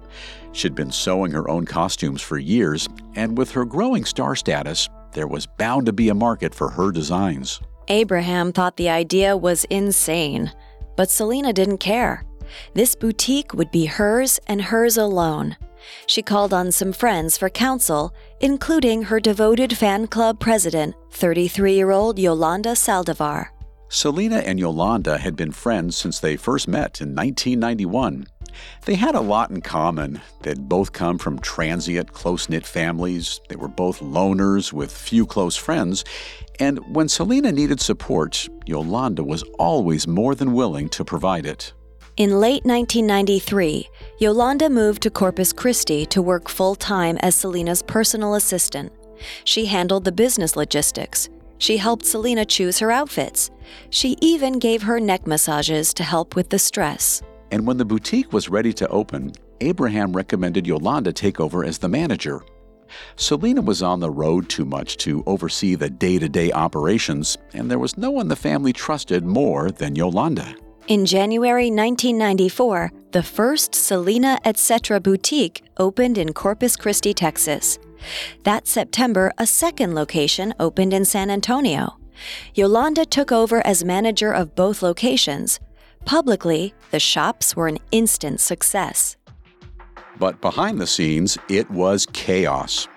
She'd 0.55 0.73
been 0.73 0.91
sewing 0.91 1.33
her 1.33 1.49
own 1.49 1.65
costumes 1.65 2.21
for 2.21 2.37
years, 2.37 2.87
and 3.15 3.37
with 3.37 3.51
her 3.51 3.65
growing 3.65 4.05
star 4.05 4.37
status, 4.37 4.87
there 5.11 5.27
was 5.27 5.45
bound 5.45 5.85
to 5.87 5.91
be 5.91 6.07
a 6.07 6.15
market 6.15 6.55
for 6.55 6.69
her 6.69 6.93
designs. 6.93 7.59
Abraham 7.89 8.53
thought 8.53 8.77
the 8.77 8.87
idea 8.87 9.35
was 9.35 9.65
insane, 9.65 10.53
but 10.95 11.09
Selena 11.09 11.51
didn't 11.51 11.79
care. 11.79 12.23
This 12.73 12.95
boutique 12.95 13.53
would 13.53 13.69
be 13.69 13.85
hers 13.85 14.39
and 14.47 14.61
hers 14.61 14.95
alone. 14.95 15.57
She 16.07 16.21
called 16.21 16.53
on 16.53 16.71
some 16.71 16.93
friends 16.93 17.37
for 17.37 17.49
counsel, 17.49 18.13
including 18.39 19.03
her 19.03 19.19
devoted 19.19 19.75
fan 19.75 20.07
club 20.07 20.39
president, 20.39 20.95
33 21.11 21.73
year 21.73 21.91
old 21.91 22.17
Yolanda 22.17 22.75
Saldivar. 22.75 23.49
Selena 23.95 24.39
and 24.39 24.59
Yolanda 24.59 25.17
had 25.19 25.37
been 25.37 25.53
friends 25.53 25.95
since 25.95 26.19
they 26.19 26.35
first 26.35 26.67
met 26.67 26.99
in 26.99 27.15
1991. 27.15 28.27
They 28.83 28.95
had 28.95 29.15
a 29.15 29.21
lot 29.21 29.51
in 29.51 29.61
common. 29.61 30.19
They'd 30.41 30.67
both 30.67 30.91
come 30.91 31.17
from 31.17 31.39
transient, 31.39 32.11
close 32.11 32.49
knit 32.49 32.65
families. 32.65 33.39
They 33.47 33.55
were 33.55 33.69
both 33.69 34.01
loners 34.01 34.73
with 34.73 34.91
few 34.91 35.25
close 35.25 35.55
friends. 35.55 36.03
And 36.59 36.79
when 36.93 37.07
Selena 37.07 37.53
needed 37.53 37.79
support, 37.79 38.49
Yolanda 38.65 39.23
was 39.23 39.43
always 39.57 40.07
more 40.07 40.35
than 40.35 40.51
willing 40.51 40.89
to 40.89 41.05
provide 41.05 41.45
it. 41.45 41.71
In 42.17 42.41
late 42.41 42.65
1993, 42.65 43.87
Yolanda 44.19 44.69
moved 44.69 45.03
to 45.03 45.09
Corpus 45.09 45.53
Christi 45.53 46.05
to 46.07 46.21
work 46.21 46.49
full 46.49 46.75
time 46.75 47.15
as 47.21 47.33
Selena's 47.33 47.81
personal 47.81 48.35
assistant. 48.35 48.91
She 49.45 49.67
handled 49.67 50.03
the 50.03 50.11
business 50.11 50.57
logistics. 50.57 51.29
She 51.57 51.77
helped 51.77 52.05
Selena 52.05 52.45
choose 52.45 52.79
her 52.79 52.91
outfits. 52.91 53.51
She 53.89 54.17
even 54.21 54.59
gave 54.59 54.83
her 54.83 54.99
neck 54.99 55.25
massages 55.25 55.93
to 55.95 56.03
help 56.03 56.35
with 56.35 56.49
the 56.49 56.59
stress. 56.59 57.21
And 57.51 57.65
when 57.65 57.77
the 57.77 57.85
boutique 57.85 58.33
was 58.33 58.49
ready 58.49 58.73
to 58.73 58.87
open, 58.89 59.31
Abraham 59.61 60.13
recommended 60.13 60.67
Yolanda 60.67 61.13
take 61.13 61.39
over 61.39 61.63
as 61.63 61.77
the 61.77 61.87
manager. 61.87 62.41
Selena 63.15 63.61
was 63.61 63.81
on 63.81 63.99
the 63.99 64.09
road 64.09 64.49
too 64.49 64.65
much 64.65 64.97
to 64.97 65.23
oversee 65.25 65.75
the 65.75 65.89
day 65.89 66.19
to 66.19 66.29
day 66.29 66.51
operations, 66.51 67.37
and 67.53 67.69
there 67.69 67.79
was 67.79 67.97
no 67.97 68.11
one 68.11 68.27
the 68.27 68.35
family 68.35 68.73
trusted 68.73 69.25
more 69.25 69.71
than 69.71 69.95
Yolanda. 69.95 70.55
In 70.87 71.05
January 71.05 71.71
1994, 71.71 72.91
the 73.11 73.23
first 73.23 73.73
Selena 73.73 74.39
Etc. 74.45 74.99
boutique 74.99 75.63
opened 75.77 76.17
in 76.17 76.31
Corpus 76.31 76.75
Christi, 76.75 77.13
Texas. 77.13 77.79
That 78.43 78.67
September, 78.67 79.31
a 79.37 79.45
second 79.45 79.95
location 79.95 80.53
opened 80.59 80.93
in 80.93 81.05
San 81.05 81.29
Antonio. 81.29 81.97
Yolanda 82.53 83.05
took 83.05 83.31
over 83.31 83.65
as 83.65 83.83
manager 83.83 84.31
of 84.31 84.55
both 84.55 84.81
locations. 84.81 85.59
Publicly, 86.05 86.73
the 86.91 86.99
shops 86.99 87.55
were 87.55 87.67
an 87.67 87.79
instant 87.91 88.39
success. 88.39 89.17
But 90.17 90.39
behind 90.39 90.79
the 90.79 90.87
scenes, 90.87 91.37
it 91.49 91.69
was 91.69 92.07
chaos. 92.13 92.87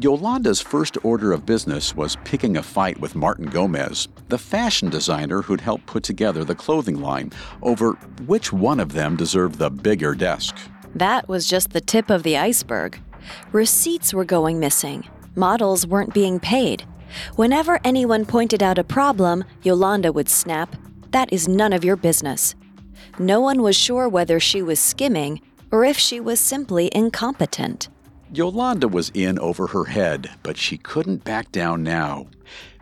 Yolanda's 0.00 0.60
first 0.60 0.96
order 1.04 1.32
of 1.32 1.44
business 1.44 1.94
was 1.94 2.16
picking 2.24 2.56
a 2.56 2.62
fight 2.62 2.98
with 2.98 3.14
Martin 3.14 3.46
Gomez, 3.46 4.08
the 4.28 4.38
fashion 4.38 4.88
designer 4.88 5.42
who'd 5.42 5.60
helped 5.60 5.86
put 5.86 6.02
together 6.02 6.44
the 6.44 6.54
clothing 6.54 7.00
line, 7.00 7.30
over 7.62 7.92
which 8.26 8.52
one 8.52 8.80
of 8.80 8.92
them 8.92 9.16
deserved 9.16 9.58
the 9.58 9.70
bigger 9.70 10.14
desk. 10.14 10.56
That 10.94 11.28
was 11.28 11.46
just 11.46 11.70
the 11.70 11.80
tip 11.80 12.10
of 12.10 12.22
the 12.22 12.38
iceberg. 12.38 13.00
Receipts 13.52 14.12
were 14.14 14.24
going 14.24 14.58
missing, 14.58 15.08
models 15.34 15.86
weren't 15.86 16.14
being 16.14 16.40
paid. 16.40 16.84
Whenever 17.36 17.80
anyone 17.84 18.24
pointed 18.24 18.62
out 18.62 18.78
a 18.78 18.84
problem, 18.84 19.44
Yolanda 19.62 20.12
would 20.12 20.28
snap, 20.28 20.74
That 21.10 21.32
is 21.32 21.46
none 21.46 21.74
of 21.74 21.84
your 21.84 21.96
business. 21.96 22.54
No 23.18 23.40
one 23.40 23.60
was 23.60 23.76
sure 23.76 24.08
whether 24.08 24.40
she 24.40 24.62
was 24.62 24.80
skimming 24.80 25.40
or 25.70 25.84
if 25.84 25.98
she 25.98 26.20
was 26.20 26.40
simply 26.40 26.90
incompetent. 26.92 27.88
Yolanda 28.32 28.88
was 28.88 29.10
in 29.12 29.38
over 29.38 29.66
her 29.66 29.84
head, 29.84 30.30
but 30.42 30.56
she 30.56 30.78
couldn't 30.78 31.22
back 31.24 31.52
down 31.52 31.82
now. 31.82 32.26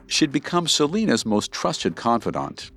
She'd 0.07 0.31
become 0.31 0.69
Selena's 0.69 1.27
most 1.27 1.51
trusted 1.51 1.97
confidant. 1.97 2.71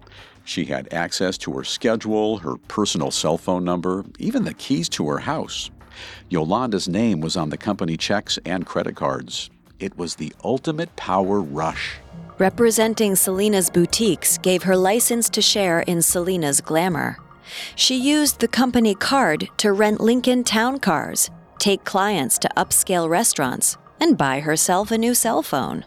She 0.43 0.65
had 0.65 0.91
access 0.91 1.37
to 1.39 1.53
her 1.53 1.63
schedule, 1.63 2.37
her 2.39 2.57
personal 2.67 3.11
cell 3.11 3.37
phone 3.37 3.63
number, 3.63 4.05
even 4.17 4.43
the 4.43 4.53
keys 4.53 4.89
to 4.89 5.07
her 5.07 5.19
house. 5.19 5.69
Yolanda's 6.29 6.87
name 6.87 7.21
was 7.21 7.35
on 7.35 7.49
the 7.49 7.57
company 7.57 7.97
checks 7.97 8.39
and 8.45 8.65
credit 8.65 8.95
cards. 8.95 9.49
It 9.79 9.97
was 9.97 10.15
the 10.15 10.33
ultimate 10.43 10.95
power 10.95 11.41
rush. 11.41 11.95
Representing 12.39 13.15
Selena's 13.15 13.69
boutiques 13.69 14.37
gave 14.37 14.63
her 14.63 14.75
license 14.75 15.29
to 15.29 15.41
share 15.41 15.81
in 15.81 16.01
Selena's 16.01 16.61
glamour. 16.61 17.17
She 17.75 17.95
used 17.95 18.39
the 18.39 18.47
company 18.47 18.95
card 18.95 19.49
to 19.57 19.73
rent 19.73 20.01
Lincoln 20.01 20.43
town 20.43 20.79
cars, 20.79 21.29
take 21.59 21.83
clients 21.83 22.37
to 22.39 22.49
upscale 22.57 23.09
restaurants, 23.09 23.77
and 23.99 24.17
buy 24.17 24.39
herself 24.39 24.91
a 24.91 24.97
new 24.97 25.13
cell 25.13 25.43
phone. 25.43 25.85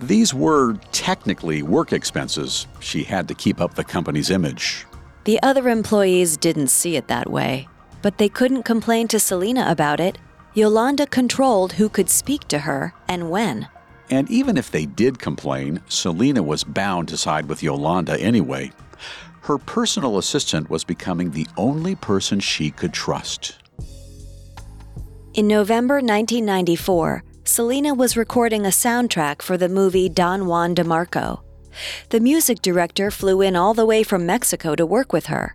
These 0.00 0.32
were 0.32 0.74
technically 0.92 1.62
work 1.62 1.92
expenses. 1.92 2.66
She 2.80 3.02
had 3.04 3.28
to 3.28 3.34
keep 3.34 3.60
up 3.60 3.74
the 3.74 3.84
company's 3.84 4.30
image. 4.30 4.86
The 5.24 5.42
other 5.42 5.68
employees 5.68 6.36
didn't 6.38 6.68
see 6.68 6.96
it 6.96 7.08
that 7.08 7.30
way, 7.30 7.68
but 8.02 8.18
they 8.18 8.28
couldn't 8.28 8.64
complain 8.64 9.08
to 9.08 9.20
Selena 9.20 9.66
about 9.68 10.00
it. 10.00 10.18
Yolanda 10.54 11.06
controlled 11.06 11.74
who 11.74 11.88
could 11.88 12.10
speak 12.10 12.48
to 12.48 12.60
her 12.60 12.92
and 13.08 13.30
when. 13.30 13.68
And 14.10 14.28
even 14.30 14.56
if 14.56 14.70
they 14.70 14.86
did 14.86 15.18
complain, 15.18 15.80
Selena 15.88 16.42
was 16.42 16.64
bound 16.64 17.08
to 17.08 17.16
side 17.16 17.46
with 17.48 17.62
Yolanda 17.62 18.20
anyway. 18.20 18.72
Her 19.42 19.58
personal 19.58 20.18
assistant 20.18 20.68
was 20.68 20.84
becoming 20.84 21.30
the 21.30 21.46
only 21.56 21.94
person 21.94 22.40
she 22.40 22.70
could 22.70 22.92
trust. 22.92 23.56
In 25.32 25.46
November 25.46 25.94
1994, 25.94 27.22
Selena 27.44 27.94
was 27.94 28.16
recording 28.16 28.66
a 28.66 28.70
soundtrack 28.70 29.42
for 29.42 29.56
the 29.56 29.68
movie 29.68 30.08
Don 30.08 30.46
Juan 30.46 30.74
DeMarco. 30.74 31.40
The 32.10 32.20
music 32.20 32.60
director 32.62 33.10
flew 33.10 33.40
in 33.40 33.54
all 33.54 33.74
the 33.74 33.86
way 33.86 34.02
from 34.02 34.26
Mexico 34.26 34.74
to 34.74 34.84
work 34.84 35.12
with 35.12 35.26
her. 35.26 35.54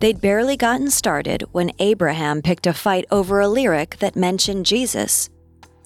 They'd 0.00 0.20
barely 0.20 0.56
gotten 0.56 0.90
started 0.90 1.44
when 1.52 1.72
Abraham 1.78 2.42
picked 2.42 2.66
a 2.66 2.72
fight 2.72 3.04
over 3.10 3.40
a 3.40 3.48
lyric 3.48 3.98
that 3.98 4.16
mentioned 4.16 4.66
Jesus. 4.66 5.30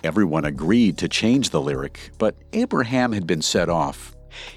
Everyone 0.03 0.45
agreed 0.45 0.99
to 0.99 1.09
change 1.09 1.51
the 1.51 1.61
lyric, 1.61 2.11
but 2.19 2.37
Abraham 2.53 3.13
had 3.13 3.27
been 3.27 3.43
set 3.43 3.69
off. 3.69 4.15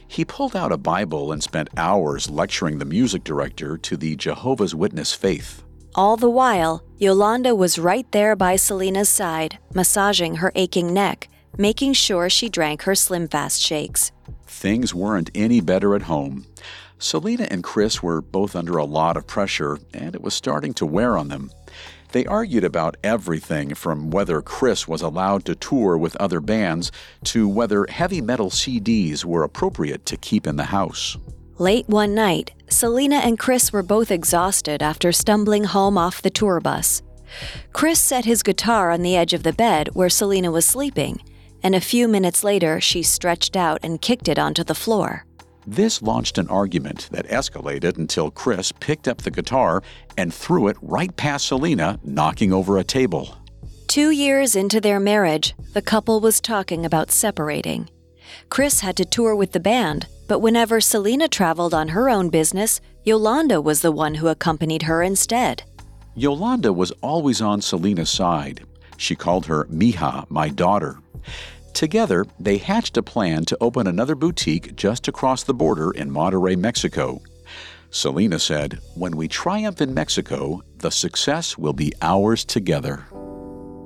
He 0.07 0.25
pulled 0.25 0.55
out 0.55 0.71
a 0.71 0.77
Bible 0.77 1.31
and 1.31 1.41
spent 1.41 1.69
hours 1.77 2.29
lecturing 2.29 2.79
the 2.79 2.85
music 2.85 3.23
director 3.23 3.77
to 3.77 3.95
the 3.95 4.15
Jehovah's 4.15 4.75
Witness 4.75 5.13
faith. 5.13 5.63
All 5.95 6.17
the 6.17 6.29
while, 6.29 6.83
Yolanda 6.97 7.55
was 7.55 7.79
right 7.79 8.09
there 8.11 8.35
by 8.35 8.55
Selena's 8.55 9.09
side, 9.09 9.57
massaging 9.73 10.35
her 10.35 10.51
aching 10.53 10.93
neck, 10.93 11.29
making 11.57 11.93
sure 11.93 12.29
she 12.29 12.49
drank 12.49 12.83
her 12.83 12.93
Slim 12.93 13.27
Fast 13.27 13.61
shakes. 13.61 14.11
Things 14.45 14.93
weren't 14.93 15.31
any 15.33 15.61
better 15.61 15.95
at 15.95 16.03
home. 16.03 16.45
Selena 16.99 17.47
and 17.51 17.63
Chris 17.63 18.01
were 18.01 18.21
both 18.21 18.55
under 18.55 18.77
a 18.77 18.85
lot 18.85 19.17
of 19.17 19.27
pressure, 19.27 19.77
and 19.93 20.15
it 20.15 20.21
was 20.21 20.33
starting 20.33 20.73
to 20.73 20.85
wear 20.85 21.17
on 21.17 21.27
them. 21.27 21.51
They 22.11 22.25
argued 22.25 22.63
about 22.63 22.97
everything 23.03 23.75
from 23.75 24.09
whether 24.09 24.41
Chris 24.41 24.87
was 24.87 25.01
allowed 25.01 25.45
to 25.45 25.55
tour 25.55 25.97
with 25.97 26.15
other 26.15 26.39
bands 26.39 26.91
to 27.25 27.47
whether 27.47 27.85
heavy 27.87 28.21
metal 28.21 28.49
CDs 28.49 29.25
were 29.25 29.43
appropriate 29.43 30.05
to 30.07 30.17
keep 30.17 30.47
in 30.47 30.55
the 30.55 30.65
house. 30.65 31.17
Late 31.59 31.87
one 31.87 32.15
night, 32.15 32.53
Selena 32.69 33.17
and 33.17 33.37
Chris 33.37 33.73
were 33.73 33.83
both 33.83 34.09
exhausted 34.09 34.81
after 34.81 35.11
stumbling 35.11 35.65
home 35.65 35.97
off 35.97 36.21
the 36.21 36.29
tour 36.29 36.59
bus. 36.59 37.01
Chris 37.73 37.99
set 37.99 38.25
his 38.25 38.41
guitar 38.41 38.89
on 38.89 39.01
the 39.01 39.15
edge 39.15 39.33
of 39.33 39.43
the 39.43 39.53
bed 39.53 39.89
where 39.93 40.09
Selena 40.09 40.49
was 40.49 40.65
sleeping, 40.65 41.21
and 41.61 41.75
a 41.75 41.81
few 41.81 42.07
minutes 42.07 42.43
later, 42.43 42.79
she 42.79 43.03
stretched 43.03 43.55
out 43.55 43.79
and 43.83 44.01
kicked 44.01 44.27
it 44.27 44.39
onto 44.39 44.63
the 44.63 44.75
floor. 44.75 45.26
This 45.69 46.01
launched 46.01 46.37
an 46.37 46.47
argument 46.47 47.09
that 47.11 47.27
escalated 47.27 47.97
until 47.97 48.31
Chris 48.31 48.71
picked 48.71 49.05
up 49.05 49.17
the 49.17 49.29
guitar 49.29 49.83
and 50.17 50.33
threw 50.33 50.69
it 50.69 50.77
right 50.81 51.13
past 51.17 51.49
Selena, 51.49 51.99
knocking 52.05 52.53
over 52.53 52.77
a 52.77 52.85
table. 52.85 53.35
Two 53.87 54.11
years 54.11 54.55
into 54.55 54.79
their 54.79 54.97
marriage, 54.97 55.55
the 55.73 55.81
couple 55.81 56.21
was 56.21 56.39
talking 56.39 56.85
about 56.85 57.11
separating. 57.11 57.89
Chris 58.47 58.79
had 58.79 58.95
to 58.95 59.03
tour 59.03 59.35
with 59.35 59.51
the 59.51 59.59
band, 59.59 60.07
but 60.29 60.39
whenever 60.39 60.79
Selena 60.79 61.27
traveled 61.27 61.73
on 61.73 61.89
her 61.89 62.09
own 62.09 62.29
business, 62.29 62.79
Yolanda 63.03 63.59
was 63.59 63.81
the 63.81 63.91
one 63.91 64.15
who 64.15 64.29
accompanied 64.29 64.83
her 64.83 65.03
instead. 65.03 65.63
Yolanda 66.15 66.71
was 66.71 66.91
always 67.01 67.41
on 67.41 67.59
Selena's 67.59 68.09
side. 68.09 68.65
She 68.95 69.15
called 69.15 69.45
her 69.47 69.65
Mija, 69.65 70.29
my 70.29 70.47
daughter. 70.47 70.99
Together, 71.77 72.25
they 72.39 72.57
hatched 72.57 72.97
a 72.97 73.03
plan 73.03 73.45
to 73.45 73.55
open 73.61 73.85
another 73.85 74.15
boutique 74.15 74.75
just 74.75 75.07
across 75.07 75.43
the 75.43 75.53
border 75.53 75.91
in 75.91 76.09
Monterrey, 76.09 76.57
Mexico. 76.57 77.21
Selena 77.91 78.39
said, 78.39 78.79
When 78.95 79.15
we 79.15 79.27
triumph 79.27 79.79
in 79.79 79.93
Mexico, 79.93 80.63
the 80.79 80.89
success 80.89 81.55
will 81.55 81.73
be 81.73 81.93
ours 82.01 82.43
together. 82.45 83.05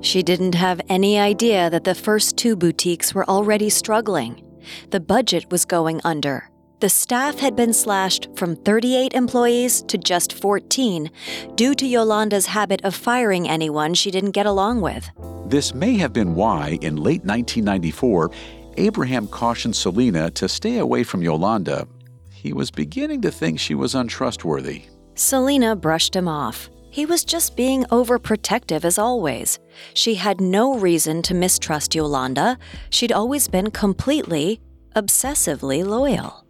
She 0.00 0.22
didn't 0.22 0.54
have 0.54 0.80
any 0.88 1.18
idea 1.18 1.68
that 1.68 1.84
the 1.84 1.94
first 1.94 2.38
two 2.38 2.56
boutiques 2.56 3.14
were 3.14 3.28
already 3.28 3.68
struggling. 3.68 4.42
The 4.88 5.00
budget 5.00 5.50
was 5.50 5.66
going 5.66 6.00
under. 6.02 6.48
The 6.82 6.88
staff 6.88 7.38
had 7.38 7.54
been 7.54 7.72
slashed 7.72 8.28
from 8.34 8.56
38 8.56 9.14
employees 9.14 9.82
to 9.82 9.96
just 9.96 10.32
14 10.32 11.12
due 11.54 11.76
to 11.76 11.86
Yolanda's 11.86 12.46
habit 12.46 12.80
of 12.82 12.92
firing 12.92 13.48
anyone 13.48 13.94
she 13.94 14.10
didn't 14.10 14.32
get 14.32 14.46
along 14.46 14.80
with. 14.80 15.08
This 15.46 15.76
may 15.76 15.96
have 15.98 16.12
been 16.12 16.34
why, 16.34 16.80
in 16.82 16.96
late 16.96 17.24
1994, 17.24 18.32
Abraham 18.78 19.28
cautioned 19.28 19.76
Selena 19.76 20.28
to 20.32 20.48
stay 20.48 20.78
away 20.78 21.04
from 21.04 21.22
Yolanda. 21.22 21.86
He 22.32 22.52
was 22.52 22.72
beginning 22.72 23.20
to 23.20 23.30
think 23.30 23.60
she 23.60 23.76
was 23.76 23.94
untrustworthy. 23.94 24.86
Selena 25.14 25.76
brushed 25.76 26.16
him 26.16 26.26
off. 26.26 26.68
He 26.90 27.06
was 27.06 27.24
just 27.24 27.56
being 27.56 27.84
overprotective 27.92 28.84
as 28.84 28.98
always. 28.98 29.60
She 29.94 30.16
had 30.16 30.40
no 30.40 30.76
reason 30.76 31.22
to 31.22 31.32
mistrust 31.32 31.94
Yolanda. 31.94 32.58
She'd 32.90 33.12
always 33.12 33.46
been 33.46 33.70
completely, 33.70 34.60
obsessively 34.96 35.86
loyal. 35.86 36.41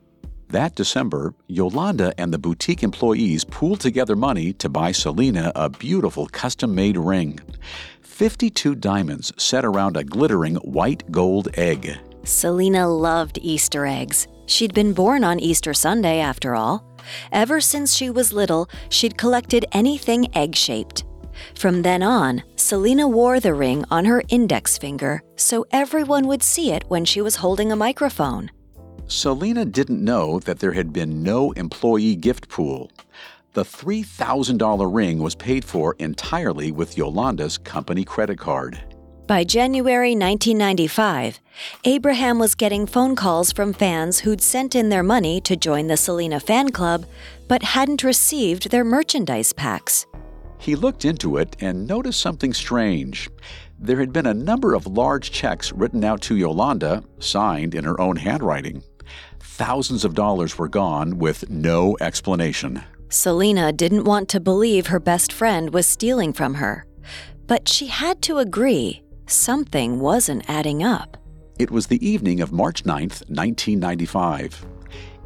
That 0.53 0.75
December, 0.75 1.33
Yolanda 1.47 2.12
and 2.19 2.31
the 2.31 2.38
boutique 2.38 2.83
employees 2.83 3.43
pooled 3.43 3.81
together 3.81 4.15
money 4.15 4.53
to 4.55 4.69
buy 4.69 4.93
Selena 4.93 5.51
a 5.55 5.71
beautiful 5.71 6.27
custom 6.27 6.75
made 6.75 6.99
ring 6.99 7.41
52 8.03 8.75
diamonds 8.75 9.33
set 9.38 9.65
around 9.65 9.97
a 9.97 10.05
glittering 10.05 10.57
white 10.57 11.11
gold 11.11 11.49
egg. 11.55 11.97
Selena 12.25 12.87
loved 12.87 13.38
Easter 13.41 13.87
eggs. 13.87 14.29
She'd 14.45 14.75
been 14.75 14.93
born 14.93 15.25
on 15.25 15.41
Easter 15.41 15.73
Sunday, 15.73 16.21
after 16.21 16.55
all. 16.55 16.85
Ever 17.33 17.62
since 17.62 17.95
she 17.95 18.11
was 18.11 18.35
little, 18.35 18.69
she'd 18.91 19.17
collected 19.17 19.65
anything 19.73 20.29
egg 20.37 20.55
shaped. 20.55 21.05
From 21.55 21.81
then 21.81 22.03
on, 22.03 22.43
Selena 22.57 23.09
wore 23.09 23.41
the 23.41 23.55
ring 23.55 23.87
on 23.91 24.05
her 24.05 24.23
index 24.29 24.77
finger 24.77 25.23
so 25.35 25.65
everyone 25.71 26.27
would 26.27 26.43
see 26.43 26.73
it 26.73 26.85
when 26.88 27.07
she 27.07 27.23
was 27.23 27.37
holding 27.37 27.73
a 27.73 27.77
microphone. 27.77 28.51
Selena 29.07 29.65
didn't 29.65 30.03
know 30.03 30.38
that 30.41 30.59
there 30.59 30.73
had 30.73 30.93
been 30.93 31.23
no 31.23 31.53
employee 31.53 32.17
gift 32.17 32.49
pool. 32.49 32.91
The 33.53 33.65
$3,000 33.65 34.95
ring 34.95 35.19
was 35.19 35.35
paid 35.35 35.65
for 35.65 35.95
entirely 35.99 36.73
with 36.73 36.97
Yolanda's 36.97 37.59
company 37.59 38.05
credit 38.05 38.38
card. 38.38 38.83
By 39.27 39.45
January 39.45 40.17
1995, 40.17 41.38
Abraham 41.85 42.38
was 42.38 42.55
getting 42.55 42.87
phone 42.87 43.15
calls 43.15 43.53
from 43.53 43.73
fans 43.73 44.21
who'd 44.21 44.41
sent 44.41 44.75
in 44.75 44.88
their 44.88 45.03
money 45.03 45.41
to 45.43 45.57
join 45.57 45.87
the 45.87 45.97
Selena 45.97 46.41
fan 46.41 46.71
club 46.71 47.07
but 47.49 47.62
hadn't 47.62 48.03
received 48.03 48.71
their 48.71 48.85
merchandise 48.85 49.53
packs. 49.53 50.07
He 50.59 50.75
looked 50.75 51.05
into 51.05 51.37
it 51.37 51.57
and 51.61 51.87
noticed 51.87 52.21
something 52.21 52.55
strange. 52.55 53.29
There 53.79 53.99
had 53.99 54.12
been 54.12 54.27
a 54.27 54.35
number 54.35 54.75
of 54.75 54.87
large 54.87 55.31
checks 55.33 55.73
written 55.73 56.05
out 56.05 56.21
to 56.23 56.37
Yolanda, 56.37 57.03
signed 57.19 57.75
in 57.75 57.85
her 57.85 58.01
own 58.01 58.17
handwriting. 58.17 58.83
Thousands 59.57 60.07
of 60.07 60.15
dollars 60.15 60.57
were 60.57 60.67
gone 60.67 61.19
with 61.19 61.51
no 61.51 61.95
explanation. 62.01 62.83
Selena 63.11 63.71
didn't 63.71 64.05
want 64.05 64.31
to 64.31 64.41
believe 64.41 64.87
her 64.87 64.99
best 64.99 65.31
friend 65.31 65.75
was 65.75 65.87
stealing 65.87 66.33
from 66.33 66.55
her, 66.55 66.87
but 67.47 67.69
she 67.69 67.88
had 67.88 68.23
to 68.23 68.38
agree 68.38 69.03
something 69.27 70.01
wasn't 70.01 70.49
adding 70.49 70.83
up. 70.83 71.19
It 71.59 71.71
was 71.71 71.88
the 71.88 72.05
evening 72.05 72.41
of 72.41 72.51
March 72.51 72.85
9th, 72.85 73.29
1995. 73.29 74.65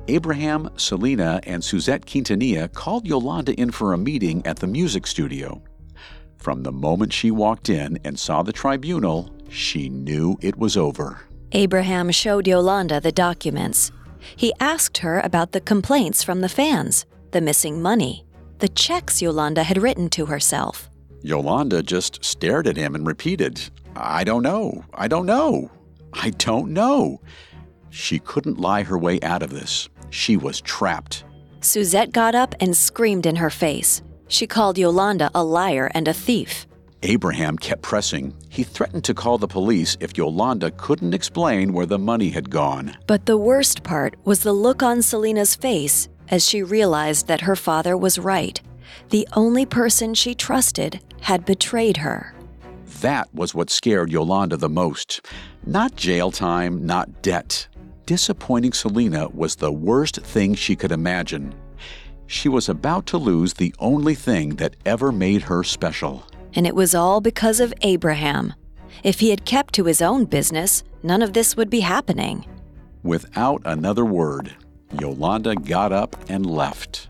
Abraham, 0.09 0.71
Selena, 0.77 1.39
and 1.45 1.62
Suzette 1.62 2.05
Quintanilla 2.05 2.73
called 2.73 3.07
Yolanda 3.07 3.55
in 3.55 3.71
for 3.71 3.93
a 3.93 3.99
meeting 3.99 4.45
at 4.45 4.57
the 4.59 4.67
music 4.67 5.07
studio. 5.07 5.62
From 6.37 6.65
the 6.65 6.73
moment 6.73 7.12
she 7.12 7.31
walked 7.31 7.69
in 7.69 7.97
and 8.03 8.19
saw 8.19 8.43
the 8.43 8.53
tribunal, 8.53 9.31
she 9.49 9.89
knew 9.89 10.37
it 10.43 10.59
was 10.59 10.77
over. 10.77 11.21
Abraham 11.53 12.11
showed 12.11 12.49
Yolanda 12.49 13.01
the 13.01 13.12
documents. 13.12 13.93
He 14.35 14.53
asked 14.59 14.99
her 14.99 15.21
about 15.21 15.53
the 15.53 15.61
complaints 15.61 16.23
from 16.23 16.41
the 16.41 16.49
fans, 16.49 17.07
the 17.31 17.41
missing 17.41 17.81
money, 17.81 18.25
the 18.59 18.69
checks 18.69 19.21
Yolanda 19.21 19.62
had 19.62 19.83
written 19.83 20.09
to 20.11 20.27
herself. 20.27 20.89
Yolanda 21.23 21.83
just 21.83 22.25
stared 22.25 22.67
at 22.67 22.77
him 22.77 22.95
and 22.95 23.07
repeated, 23.07 23.61
I 23.95 24.25
don't 24.25 24.43
know. 24.43 24.85
I 24.95 25.09
don't 25.09 25.27
know. 25.27 25.71
I 26.12 26.31
don't 26.31 26.73
know. 26.73 27.21
She 27.91 28.19
couldn't 28.19 28.61
lie 28.61 28.83
her 28.83 28.99
way 28.99 29.21
out 29.23 29.43
of 29.43 29.51
this. 29.51 29.89
She 30.11 30.37
was 30.37 30.61
trapped. 30.61 31.25
Suzette 31.61 32.12
got 32.12 32.35
up 32.35 32.55
and 32.61 32.77
screamed 32.77 33.27
in 33.27 33.37
her 33.37 33.51
face. 33.51 34.03
She 34.29 34.47
called 34.47 34.79
Yolanda 34.79 35.31
a 35.35 35.43
liar 35.43 35.91
and 35.95 36.09
a 36.09 36.15
thief. 36.15 36.65
Abraham 37.02 37.59
kept 37.59 37.82
pressing. 37.82 38.35
He 38.48 38.62
threatened 38.62 39.04
to 39.04 39.14
call 39.14 39.38
the 39.38 39.46
police 39.46 39.96
if 40.00 40.16
Yolanda 40.16 40.70
couldn't 40.72 41.14
explain 41.14 41.72
where 41.72 41.87
the 41.87 41.98
money 41.98 42.30
had 42.30 42.50
gone. 42.50 42.96
But 43.06 43.26
the 43.26 43.37
worst 43.37 43.82
part 43.82 44.16
was 44.24 44.42
the 44.42 44.52
look 44.52 44.82
on 44.82 45.02
Selena's 45.02 45.54
face 45.54 46.09
as 46.28 46.46
she 46.46 46.62
realized 46.62 47.26
that 47.28 47.42
her 47.42 47.56
father 47.56 47.96
was 47.96 48.18
right. 48.18 48.61
The 49.11 49.28
only 49.35 49.66
person 49.66 50.14
she 50.14 50.35
trusted 50.35 51.00
had 51.20 51.44
betrayed 51.44 51.98
her. 51.98 52.35
That 53.00 53.32
was 53.35 53.54
what 53.54 53.70
scared 53.70 54.11
Yolanda 54.11 54.56
the 54.56 54.68
most. 54.68 55.20
Not 55.64 55.96
jail 55.96 56.30
time, 56.30 56.87
not 56.87 57.22
debt. 57.22 57.68
Disappointing 58.06 58.72
Selena 58.72 59.28
was 59.28 59.56
the 59.56 59.72
worst 59.72 60.20
thing 60.22 60.54
she 60.54 60.76
could 60.76 60.92
imagine. 60.92 61.54
She 62.26 62.48
was 62.48 62.68
about 62.68 63.06
to 63.06 63.18
lose 63.18 63.54
the 63.54 63.74
only 63.78 64.14
thing 64.14 64.56
that 64.56 64.76
ever 64.87 65.12
made 65.12 65.42
her 65.42 65.62
special. 65.62 66.24
And 66.57 66.66
it 66.66 66.75
was 66.75 66.95
all 66.95 67.21
because 67.21 67.61
of 67.61 67.73
Abraham. 67.83 68.55
If 69.05 69.21
he 69.21 69.31
had 69.31 69.45
kept 69.45 69.75
to 69.75 69.85
his 69.85 70.03
own 70.03 70.25
business, 70.25 70.83
none 71.03 71.23
of 71.23 71.35
this 71.35 71.57
would 71.57 71.71
be 71.71 71.81
happening. 71.81 72.47
Without 73.03 73.62
another 73.64 74.05
word, 74.05 74.57
Yolanda 74.99 75.55
got 75.55 75.92
up 75.92 76.16
and 76.29 76.47
left. 76.47 77.09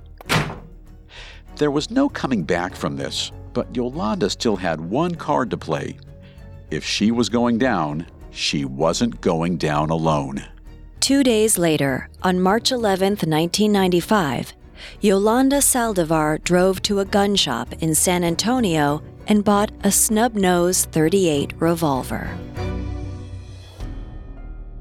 There 1.56 1.70
was 1.70 1.90
no 1.90 2.08
coming 2.08 2.42
back 2.42 2.74
from 2.74 2.96
this, 2.96 3.32
but 3.54 3.74
Yolanda 3.74 4.28
still 4.28 4.56
had 4.56 4.80
one 4.80 5.14
card 5.14 5.50
to 5.50 5.56
play. 5.56 5.96
If 6.70 6.84
she 6.84 7.12
was 7.12 7.28
going 7.28 7.56
down, 7.56 8.06
she 8.30 8.64
wasn't 8.64 9.20
going 9.22 9.56
down 9.56 9.88
alone. 9.88 10.44
Two 11.00 11.22
days 11.22 11.56
later, 11.56 12.08
on 12.22 12.40
March 12.40 12.72
11, 12.72 13.12
1995, 13.12 14.52
Yolanda 15.00 15.58
Saldivar 15.58 16.42
drove 16.42 16.82
to 16.82 17.00
a 17.00 17.04
gun 17.04 17.36
shop 17.36 17.72
in 17.80 17.94
San 17.94 18.24
Antonio 18.24 19.02
and 19.26 19.44
bought 19.44 19.70
a 19.84 19.90
snub 19.90 20.34
nose 20.34 20.84
38 20.86 21.52
revolver. 21.58 22.30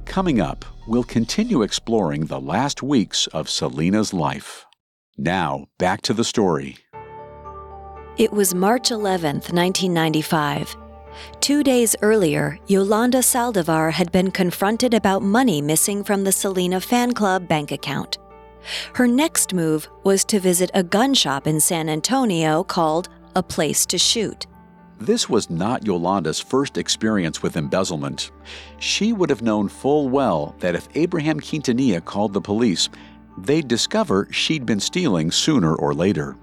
Coming 0.05 0.39
up, 0.39 0.63
we'll 0.87 1.03
continue 1.03 1.61
exploring 1.61 2.25
the 2.25 2.39
last 2.39 2.81
weeks 2.81 3.27
of 3.27 3.49
Selena's 3.49 4.13
life. 4.13 4.65
Now, 5.17 5.65
back 5.77 6.01
to 6.03 6.13
the 6.13 6.23
story. 6.23 6.77
It 8.17 8.31
was 8.31 8.55
March 8.55 8.91
11, 8.91 9.35
1995. 9.35 10.77
Two 11.41 11.63
days 11.63 11.95
earlier, 12.01 12.57
Yolanda 12.67 13.19
Saldivar 13.19 13.91
had 13.91 14.11
been 14.11 14.31
confronted 14.31 14.93
about 14.93 15.21
money 15.21 15.61
missing 15.61 16.03
from 16.03 16.23
the 16.23 16.31
Selena 16.31 16.79
fan 16.79 17.13
club 17.13 17.47
bank 17.47 17.71
account. 17.71 18.17
Her 18.93 19.07
next 19.07 19.53
move 19.53 19.87
was 20.03 20.25
to 20.25 20.39
visit 20.39 20.71
a 20.73 20.83
gun 20.83 21.13
shop 21.13 21.45
in 21.45 21.59
San 21.59 21.89
Antonio 21.89 22.63
called 22.63 23.09
A 23.37 23.43
Place 23.43 23.85
to 23.87 23.97
Shoot. 23.97 24.47
This 24.97 25.29
was 25.29 25.49
not 25.49 25.85
Yolanda's 25.85 26.39
first 26.39 26.77
experience 26.77 27.43
with 27.43 27.57
embezzlement. 27.57 28.31
She 28.79 29.11
would 29.11 29.29
have 29.29 29.41
known 29.41 29.67
full 29.67 30.07
well 30.07 30.55
that 30.59 30.73
if 30.73 30.87
Abraham 30.95 31.41
Quintanilla 31.41 32.03
called 32.05 32.31
the 32.31 32.39
police, 32.39 32.87
they'd 33.37 33.67
discover 33.67 34.29
she'd 34.31 34.65
been 34.65 34.79
stealing 34.79 35.31
sooner 35.31 35.75
or 35.75 35.93
later. 35.93 36.37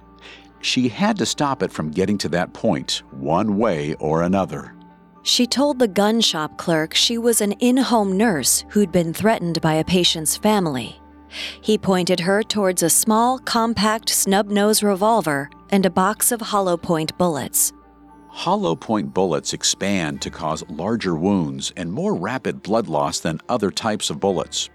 She 0.60 0.88
had 0.88 1.16
to 1.16 1.24
stop 1.24 1.62
it 1.62 1.72
from 1.72 1.90
getting 1.90 2.18
to 2.18 2.28
that 2.28 2.52
point, 2.52 3.02
one 3.10 3.56
way 3.56 3.94
or 3.94 4.20
another. 4.20 4.74
She 5.22 5.46
told 5.46 5.78
the 5.78 5.88
gun 5.88 6.20
shop 6.20 6.58
clerk 6.58 6.94
she 6.94 7.16
was 7.16 7.40
an 7.40 7.52
in 7.52 7.78
home 7.78 8.18
nurse 8.18 8.66
who'd 8.68 8.92
been 8.92 9.14
threatened 9.14 9.62
by 9.62 9.74
a 9.74 9.84
patient's 9.84 10.36
family. 10.36 11.01
He 11.60 11.78
pointed 11.78 12.20
her 12.20 12.42
towards 12.42 12.82
a 12.82 12.90
small, 12.90 13.38
compact 13.38 14.08
snub 14.08 14.48
nose 14.48 14.82
revolver 14.82 15.50
and 15.70 15.86
a 15.86 15.90
box 15.90 16.32
of 16.32 16.40
hollow 16.40 16.76
point 16.76 17.16
bullets. 17.18 17.72
Hollow 18.28 18.74
point 18.74 19.12
bullets 19.12 19.52
expand 19.52 20.22
to 20.22 20.30
cause 20.30 20.64
larger 20.68 21.14
wounds 21.14 21.72
and 21.76 21.92
more 21.92 22.14
rapid 22.14 22.62
blood 22.62 22.88
loss 22.88 23.20
than 23.20 23.40
other 23.48 23.70
types 23.70 24.08
of 24.08 24.20
bullets. 24.20 24.70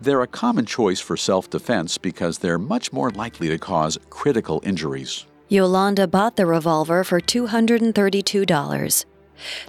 They're 0.00 0.22
a 0.22 0.26
common 0.26 0.66
choice 0.66 1.00
for 1.00 1.16
self 1.16 1.48
defense 1.50 1.98
because 1.98 2.38
they're 2.38 2.58
much 2.58 2.92
more 2.92 3.10
likely 3.10 3.48
to 3.48 3.58
cause 3.58 3.98
critical 4.10 4.62
injuries. 4.64 5.26
Yolanda 5.48 6.06
bought 6.06 6.36
the 6.36 6.46
revolver 6.46 7.04
for 7.04 7.20
$232. 7.20 9.04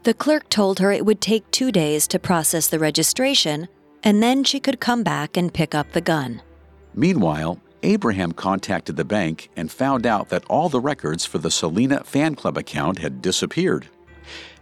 The 0.04 0.14
clerk 0.14 0.50
told 0.50 0.80
her 0.80 0.92
it 0.92 1.06
would 1.06 1.22
take 1.22 1.50
two 1.52 1.72
days 1.72 2.08
to 2.08 2.20
process 2.20 2.68
the 2.68 2.80
registration, 2.80 3.68
and 4.08 4.24
then 4.24 4.42
she 4.42 4.58
could 4.58 4.80
come 4.80 5.04
back 5.04 5.36
and 5.36 5.54
pick 5.54 5.76
up 5.76 5.92
the 5.92 6.00
gun. 6.00 6.42
Meanwhile, 6.96 7.60
Abraham 7.84 8.32
contacted 8.32 8.96
the 8.96 9.04
bank 9.04 9.50
and 9.58 9.70
found 9.70 10.06
out 10.06 10.30
that 10.30 10.46
all 10.46 10.70
the 10.70 10.80
records 10.80 11.26
for 11.26 11.40
the 11.40 11.52
Selena 11.52 12.06
fan 12.06 12.34
club 12.36 12.58
account 12.58 13.00
had 13.00 13.22
disappeared. 13.22 13.90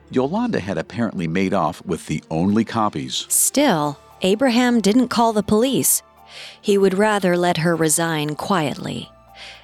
Yolanda 0.10 0.60
had 0.60 0.80
apparently 0.80 1.28
made 1.28 1.54
off 1.54 1.86
with 1.86 2.08
the 2.08 2.24
only 2.32 2.66
copies. 2.66 3.28
Still, 3.30 4.00
Abraham 4.24 4.82
didn't 4.82 5.10
call 5.10 5.32
the 5.32 5.44
police. 5.44 6.02
He 6.60 6.80
would 6.80 6.96
rather 6.96 7.38
let 7.38 7.58
her 7.58 7.76
resign 7.76 8.34
quietly. 8.34 9.12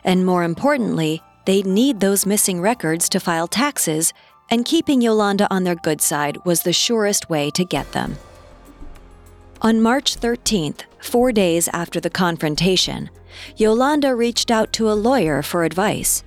And 0.04 0.28
more 0.28 0.44
importantly, 0.44 1.24
they'd 1.46 1.66
need 1.66 2.02
those 2.02 2.28
missing 2.28 2.62
records 2.62 3.10
to 3.10 3.20
file 3.20 3.48
taxes, 3.48 4.14
and 4.48 4.64
keeping 4.64 5.02
Yolanda 5.02 5.48
on 5.50 5.64
their 5.64 5.74
good 5.74 6.02
side 6.02 6.38
was 6.46 6.62
the 6.62 6.72
surest 6.72 7.32
way 7.32 7.50
to 7.50 7.66
get 7.66 7.92
them. 7.94 8.18
On 9.64 9.80
March 9.80 10.20
13th, 10.20 10.86
four 10.98 11.32
days 11.32 11.68
after 11.68 12.00
the 12.00 12.10
confrontation, 12.10 13.12
Yolanda 13.56 14.16
reached 14.16 14.50
out 14.50 14.74
to 14.74 14.90
a 14.90 14.98
lawyer 14.98 15.44
for 15.44 15.66
advice. 15.66 16.24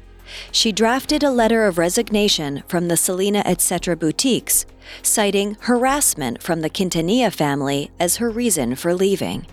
She 0.53 0.71
drafted 0.71 1.25
a 1.25 1.33
letter 1.33 1.67
of 1.67 1.77
resignation 1.77 2.63
from 2.69 2.87
the 2.87 2.97
Selena 2.97 3.43
Etc. 3.45 3.97
boutiques, 3.97 4.67
citing 5.03 5.57
harassment 5.63 6.45
from 6.45 6.61
the 6.61 6.71
Quintanilla 6.71 7.33
family 7.33 7.91
as 7.99 8.19
her 8.19 8.31
reason 8.31 8.77
for 8.77 8.95
leaving. 8.95 9.49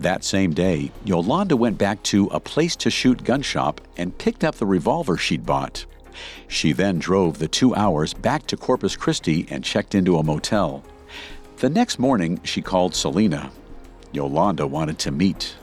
That 0.00 0.24
same 0.24 0.52
day, 0.52 0.90
Yolanda 1.04 1.56
went 1.56 1.78
back 1.78 2.02
to 2.04 2.26
a 2.32 2.40
place 2.40 2.74
to 2.76 2.90
shoot 2.90 3.22
gun 3.22 3.42
shop 3.42 3.80
and 3.96 4.18
picked 4.18 4.42
up 4.42 4.56
the 4.56 4.66
revolver 4.66 5.16
she'd 5.16 5.46
bought. 5.46 5.86
She 6.48 6.72
then 6.72 6.98
drove 6.98 7.38
the 7.38 7.46
two 7.46 7.76
hours 7.76 8.12
back 8.12 8.48
to 8.48 8.56
Corpus 8.56 8.96
Christi 8.96 9.46
and 9.50 9.62
checked 9.62 9.94
into 9.94 10.18
a 10.18 10.24
motel. 10.24 10.82
The 11.60 11.68
next 11.68 11.98
morning, 11.98 12.40
she 12.42 12.62
called 12.62 12.94
Selena. 12.94 13.52
Yolanda 14.12 14.66
wanted 14.66 14.98
to 15.00 15.10
meet. 15.10 15.54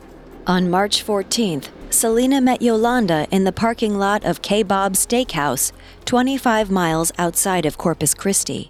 On 0.46 0.70
March 0.70 1.04
14th, 1.04 1.70
Selena 1.90 2.40
met 2.40 2.62
Yolanda 2.62 3.28
in 3.32 3.46
the 3.46 3.52
parking 3.52 3.98
lot 3.98 4.24
of 4.24 4.44
K 4.44 4.62
Bob's 4.62 5.04
Steakhouse, 5.04 5.72
25 6.06 6.70
miles 6.70 7.12
outside 7.18 7.66
of 7.66 7.80
Corpus 7.80 8.14
Christi. 8.14 8.70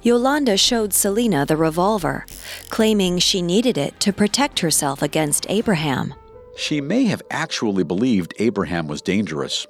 Yolanda 0.00 0.56
showed 0.56 0.94
Selena 0.94 1.44
the 1.44 1.58
revolver, 1.58 2.24
claiming 2.70 3.18
she 3.18 3.42
needed 3.42 3.76
it 3.76 4.00
to 4.00 4.10
protect 4.10 4.60
herself 4.60 5.02
against 5.02 5.44
Abraham. 5.50 6.14
She 6.56 6.80
may 6.80 7.04
have 7.04 7.20
actually 7.30 7.84
believed 7.84 8.32
Abraham 8.38 8.88
was 8.88 9.02
dangerous. 9.02 9.66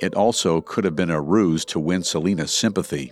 It 0.00 0.14
also 0.14 0.60
could 0.60 0.84
have 0.84 0.94
been 0.94 1.10
a 1.10 1.20
ruse 1.20 1.64
to 1.64 1.80
win 1.80 2.04
Selena's 2.04 2.52
sympathy. 2.52 3.10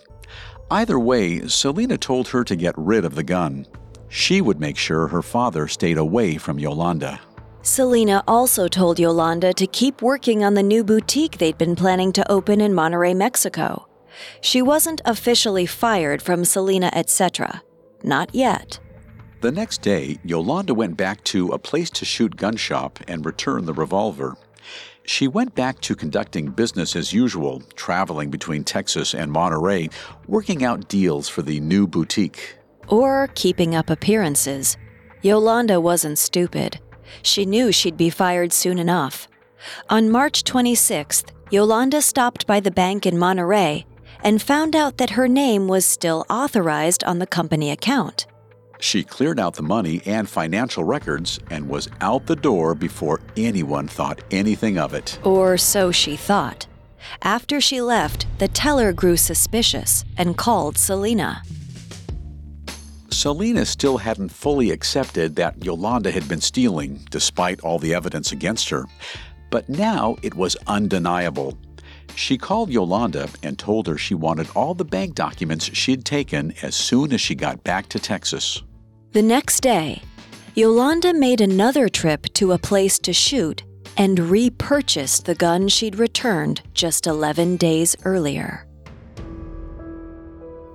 Either 0.71 0.99
way, 0.99 1.47
Selena 1.47 1.97
told 1.97 2.29
her 2.29 2.43
to 2.43 2.57
get 2.57 2.75
rid 2.77 3.05
of 3.05 3.15
the 3.15 3.23
gun. 3.23 3.67
She 4.09 4.41
would 4.41 4.59
make 4.59 4.77
sure 4.77 5.07
her 5.07 5.23
father 5.23 5.69
stayed 5.69 5.99
away 5.99 6.39
from 6.39 6.59
Yolanda. 6.59 7.21
Selena 7.63 8.23
also 8.27 8.67
told 8.69 8.99
Yolanda 8.99 9.53
to 9.53 9.67
keep 9.67 10.03
working 10.03 10.45
on 10.45 10.55
the 10.55 10.63
new 10.63 10.83
boutique 10.85 11.39
they'd 11.39 11.59
been 11.59 11.77
planning 11.77 12.13
to 12.13 12.31
open 12.31 12.61
in 12.61 12.73
Monterrey, 12.73 13.15
Mexico. 13.15 13.89
She 14.41 14.63
wasn't 14.63 15.03
officially 15.05 15.67
fired 15.67 16.23
from 16.23 16.45
Selena, 16.45 16.91
etc. 16.93 17.63
Not 18.03 18.35
yet. 18.35 18.79
The 19.43 19.53
next 19.53 19.83
day, 19.83 20.19
Yolanda 20.25 20.75
went 20.75 20.97
back 20.97 21.23
to 21.25 21.49
a 21.49 21.59
place 21.59 21.91
to 21.91 22.05
shoot 22.05 22.37
gun 22.37 22.57
shop 22.57 22.99
and 23.07 23.25
returned 23.25 23.67
the 23.67 23.75
revolver. 23.75 24.37
She 25.07 25.29
went 25.29 25.55
back 25.55 25.81
to 25.83 25.95
conducting 25.95 26.51
business 26.51 26.97
as 26.97 27.13
usual, 27.13 27.63
traveling 27.77 28.29
between 28.29 28.65
Texas 28.65 29.15
and 29.15 29.33
Monterrey, 29.33 29.93
working 30.27 30.65
out 30.65 30.89
deals 30.89 31.29
for 31.29 31.43
the 31.43 31.61
new 31.61 31.87
boutique. 31.87 32.57
Or 32.89 33.29
keeping 33.35 33.75
up 33.75 33.89
appearances. 33.89 34.77
Yolanda 35.23 35.81
wasn't 35.81 36.19
stupid. 36.19 36.81
She 37.23 37.47
knew 37.47 37.71
she'd 37.71 37.97
be 37.97 38.11
fired 38.11 38.53
soon 38.53 38.79
enough. 38.79 39.29
On 39.89 40.11
March 40.11 40.43
26th, 40.43 41.31
Yolanda 41.51 42.03
stopped 42.03 42.47
by 42.47 42.59
the 42.59 42.71
bank 42.71 43.07
in 43.07 43.15
Monterrey 43.15 43.85
and 44.25 44.43
found 44.43 44.75
out 44.75 44.97
that 44.97 45.11
her 45.11 45.29
name 45.29 45.69
was 45.69 45.87
still 45.87 46.27
authorized 46.29 47.05
on 47.05 47.21
the 47.21 47.27
company 47.27 47.71
account. 47.71 48.27
She 48.81 49.03
cleared 49.03 49.41
out 49.41 49.55
the 49.55 49.63
money 49.63 50.03
and 50.07 50.29
financial 50.29 50.85
records 50.85 51.41
and 51.51 51.69
was 51.69 51.89
out 52.01 52.27
the 52.27 52.37
door 52.37 52.75
before 52.75 53.21
anyone 53.37 53.89
thought 53.89 54.23
anything 54.31 54.79
of 54.79 54.95
it. 54.95 55.19
Or 55.25 55.57
so 55.57 55.91
she 55.91 56.17
thought. 56.17 56.67
After 57.23 57.61
she 57.61 57.81
left, 57.81 58.27
the 58.39 58.49
teller 58.49 58.93
grew 58.93 59.17
suspicious 59.17 60.05
and 60.17 60.37
called 60.37 60.77
Selena. 60.77 61.43
Selena 63.11 63.65
still 63.65 63.97
hadn't 63.97 64.29
fully 64.29 64.71
accepted 64.71 65.37
that 65.37 65.65
Yolanda 65.65 66.11
had 66.11 66.29
been 66.29 66.41
stealing, 66.41 67.01
despite 67.11 67.61
all 67.61 67.79
the 67.79 67.95
evidence 67.95 68.33
against 68.33 68.69
her. 68.69 68.85
But 69.51 69.69
now 69.69 70.17
it 70.23 70.35
was 70.35 70.57
undeniable. 70.67 71.57
She 72.15 72.39
called 72.39 72.71
Yolanda 72.71 73.29
and 73.43 73.59
told 73.59 73.87
her 73.87 73.99
she 73.99 74.15
wanted 74.15 74.49
all 74.55 74.75
the 74.75 74.85
bank 74.85 75.15
documents 75.15 75.67
she'd 75.75 76.05
taken 76.05 76.55
as 76.63 76.75
soon 76.75 77.13
as 77.13 77.21
she 77.21 77.35
got 77.35 77.63
back 77.65 77.89
to 77.91 77.99
Texas. 77.99 78.63
The 79.17 79.23
next 79.23 79.61
day, 79.61 80.03
Yolanda 80.55 81.15
made 81.15 81.41
another 81.41 81.89
trip 81.89 82.25
to 82.35 82.53
a 82.53 82.59
place 82.59 82.99
to 82.99 83.15
shoot 83.15 83.63
and 83.97 84.19
repurchased 84.19 85.25
the 85.25 85.35
gun 85.35 85.69
she'd 85.69 85.97
returned 85.97 86.61
just 86.75 87.07
11 87.07 87.57
days 87.57 87.97
earlier. 88.05 88.67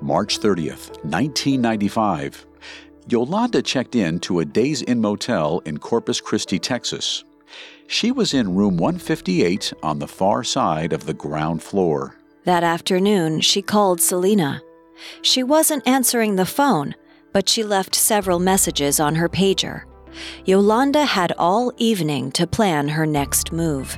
March 0.01 0.39
30th, 0.39 0.89
1995. 1.03 2.47
Yolanda 3.07 3.61
checked 3.61 3.93
in 3.93 4.19
to 4.21 4.39
a 4.39 4.45
Days 4.45 4.81
Inn 4.81 5.01
motel 5.01 5.59
in 5.65 5.77
Corpus 5.77 6.19
Christi, 6.19 6.57
Texas. 6.57 7.23
She 7.85 8.11
was 8.11 8.33
in 8.33 8.55
room 8.55 8.75
158 8.75 9.71
on 9.83 9.99
the 9.99 10.07
far 10.07 10.43
side 10.43 10.93
of 10.93 11.05
the 11.05 11.13
ground 11.13 11.61
floor. 11.61 12.15
That 12.45 12.63
afternoon, 12.63 13.41
she 13.41 13.61
called 13.61 14.01
Selena. 14.01 14.63
She 15.21 15.43
wasn't 15.43 15.87
answering 15.87 16.37
the 16.37 16.45
phone, 16.47 16.95
but 17.33 17.47
she 17.47 17.63
left 17.63 17.95
several 17.95 18.39
messages 18.39 18.99
on 18.99 19.15
her 19.15 19.29
pager. 19.29 19.83
Yolanda 20.45 21.05
had 21.05 21.31
all 21.37 21.71
evening 21.77 22.31
to 22.33 22.45
plan 22.45 22.89
her 22.89 23.05
next 23.05 23.51
move. 23.51 23.97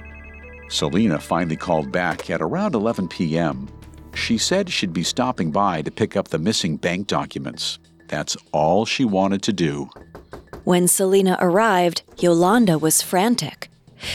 Selena 0.69 1.19
finally 1.19 1.55
called 1.55 1.91
back 1.91 2.29
at 2.29 2.41
around 2.41 2.75
11 2.75 3.07
p.m. 3.07 3.67
She 4.13 4.37
said 4.37 4.69
she'd 4.69 4.93
be 4.93 5.03
stopping 5.03 5.51
by 5.51 5.81
to 5.81 5.91
pick 5.91 6.15
up 6.15 6.27
the 6.27 6.39
missing 6.39 6.77
bank 6.77 7.07
documents. 7.07 7.79
That's 8.07 8.37
all 8.51 8.85
she 8.85 9.05
wanted 9.05 9.41
to 9.43 9.53
do. 9.53 9.89
When 10.63 10.87
Selena 10.87 11.37
arrived, 11.39 12.03
Yolanda 12.19 12.77
was 12.77 13.01
frantic. 13.01 13.69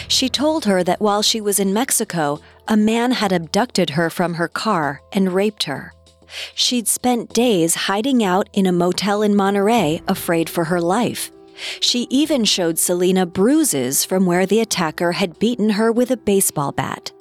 She 0.06 0.28
told 0.28 0.64
her 0.66 0.82
that 0.84 1.00
while 1.00 1.22
she 1.22 1.40
was 1.40 1.58
in 1.58 1.72
Mexico, 1.72 2.40
a 2.66 2.76
man 2.76 3.12
had 3.12 3.32
abducted 3.32 3.90
her 3.90 4.10
from 4.10 4.34
her 4.34 4.48
car 4.48 5.00
and 5.12 5.32
raped 5.32 5.64
her. 5.64 5.92
She'd 6.54 6.88
spent 6.88 7.32
days 7.32 7.74
hiding 7.74 8.22
out 8.22 8.48
in 8.52 8.66
a 8.66 8.72
motel 8.72 9.22
in 9.22 9.34
Monterrey, 9.34 10.02
afraid 10.08 10.48
for 10.48 10.64
her 10.64 10.80
life. 10.80 11.30
She 11.80 12.06
even 12.10 12.44
showed 12.44 12.78
Selena 12.78 13.26
bruises 13.26 14.04
from 14.04 14.26
where 14.26 14.46
the 14.46 14.60
attacker 14.60 15.12
had 15.12 15.38
beaten 15.38 15.70
her 15.70 15.90
with 15.90 16.10
a 16.10 16.16
baseball 16.16 16.72
bat. 16.72 17.12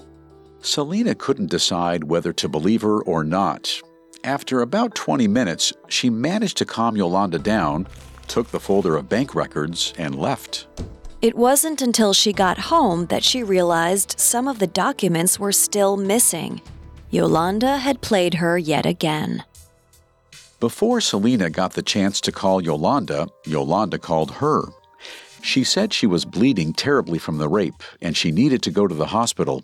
Selena 0.61 1.15
couldn't 1.15 1.49
decide 1.49 2.03
whether 2.03 2.33
to 2.33 2.49
believe 2.49 2.81
her 2.81 3.01
or 3.03 3.23
not. 3.23 3.81
After 4.23 4.61
about 4.61 4.95
20 4.95 5.27
minutes, 5.27 5.73
she 5.87 6.09
managed 6.09 6.57
to 6.57 6.65
calm 6.65 6.97
Yolanda 6.97 7.39
down, 7.39 7.87
took 8.27 8.49
the 8.49 8.59
folder 8.59 8.97
of 8.97 9.07
bank 9.07 9.33
records, 9.33 9.93
and 9.97 10.15
left. 10.15 10.67
It 11.21 11.35
wasn't 11.35 11.81
until 11.81 12.13
she 12.13 12.33
got 12.33 12.57
home 12.59 13.07
that 13.07 13.23
she 13.23 13.41
realized 13.41 14.19
some 14.19 14.47
of 14.47 14.59
the 14.59 14.67
documents 14.67 15.39
were 15.39 15.51
still 15.51 15.97
missing. 15.97 16.61
Yolanda 17.09 17.77
had 17.77 18.01
played 18.01 18.35
her 18.35 18.57
yet 18.57 18.85
again. 18.85 19.43
Before 20.59 20.99
Selena 20.99 21.49
got 21.49 21.73
the 21.73 21.81
chance 21.81 22.19
to 22.21 22.31
call 22.31 22.61
Yolanda, 22.61 23.27
Yolanda 23.45 23.97
called 23.97 24.31
her. 24.31 24.63
She 25.41 25.63
said 25.63 25.93
she 25.93 26.07
was 26.07 26.25
bleeding 26.25 26.73
terribly 26.73 27.19
from 27.19 27.37
the 27.37 27.47
rape 27.47 27.83
and 28.01 28.17
she 28.17 28.31
needed 28.31 28.61
to 28.63 28.71
go 28.71 28.87
to 28.87 28.95
the 28.95 29.07
hospital. 29.07 29.63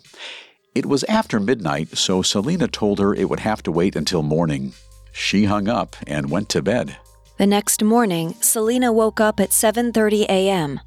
It 0.74 0.86
was 0.86 1.04
after 1.04 1.38
midnight, 1.38 1.96
so 1.96 2.22
Selena 2.22 2.68
told 2.68 2.98
her 2.98 3.14
it 3.14 3.28
would 3.28 3.40
have 3.40 3.62
to 3.64 3.72
wait 3.72 3.96
until 3.96 4.22
morning. 4.22 4.72
She 5.12 5.44
hung 5.44 5.68
up 5.68 5.96
and 6.06 6.30
went 6.30 6.48
to 6.50 6.62
bed. 6.62 6.96
The 7.36 7.46
next 7.46 7.82
morning, 7.82 8.34
Selena 8.40 8.92
woke 8.92 9.20
up 9.20 9.40
at 9.40 9.50
7:30 9.50 10.22
a.m. 10.28 10.80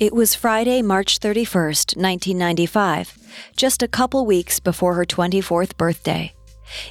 It 0.00 0.12
was 0.12 0.34
Friday, 0.34 0.82
March 0.82 1.20
31st, 1.20 1.96
1995, 1.96 3.16
just 3.56 3.80
a 3.80 3.86
couple 3.86 4.26
weeks 4.26 4.58
before 4.58 4.94
her 4.94 5.04
24th 5.04 5.76
birthday. 5.76 6.34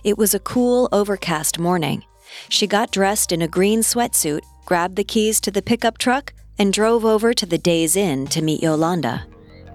It 0.05 0.17
was 0.17 0.33
a 0.33 0.39
cool, 0.39 0.87
overcast 0.93 1.59
morning. 1.59 2.05
She 2.47 2.65
got 2.65 2.91
dressed 2.91 3.33
in 3.33 3.41
a 3.41 3.47
green 3.47 3.81
sweatsuit, 3.81 4.39
grabbed 4.63 4.95
the 4.95 5.03
keys 5.03 5.41
to 5.41 5.51
the 5.51 5.61
pickup 5.61 5.97
truck, 5.97 6.31
and 6.57 6.71
drove 6.71 7.03
over 7.03 7.33
to 7.33 7.45
the 7.45 7.57
Days 7.57 7.97
Inn 7.97 8.25
to 8.27 8.41
meet 8.41 8.63
Yolanda. 8.63 9.25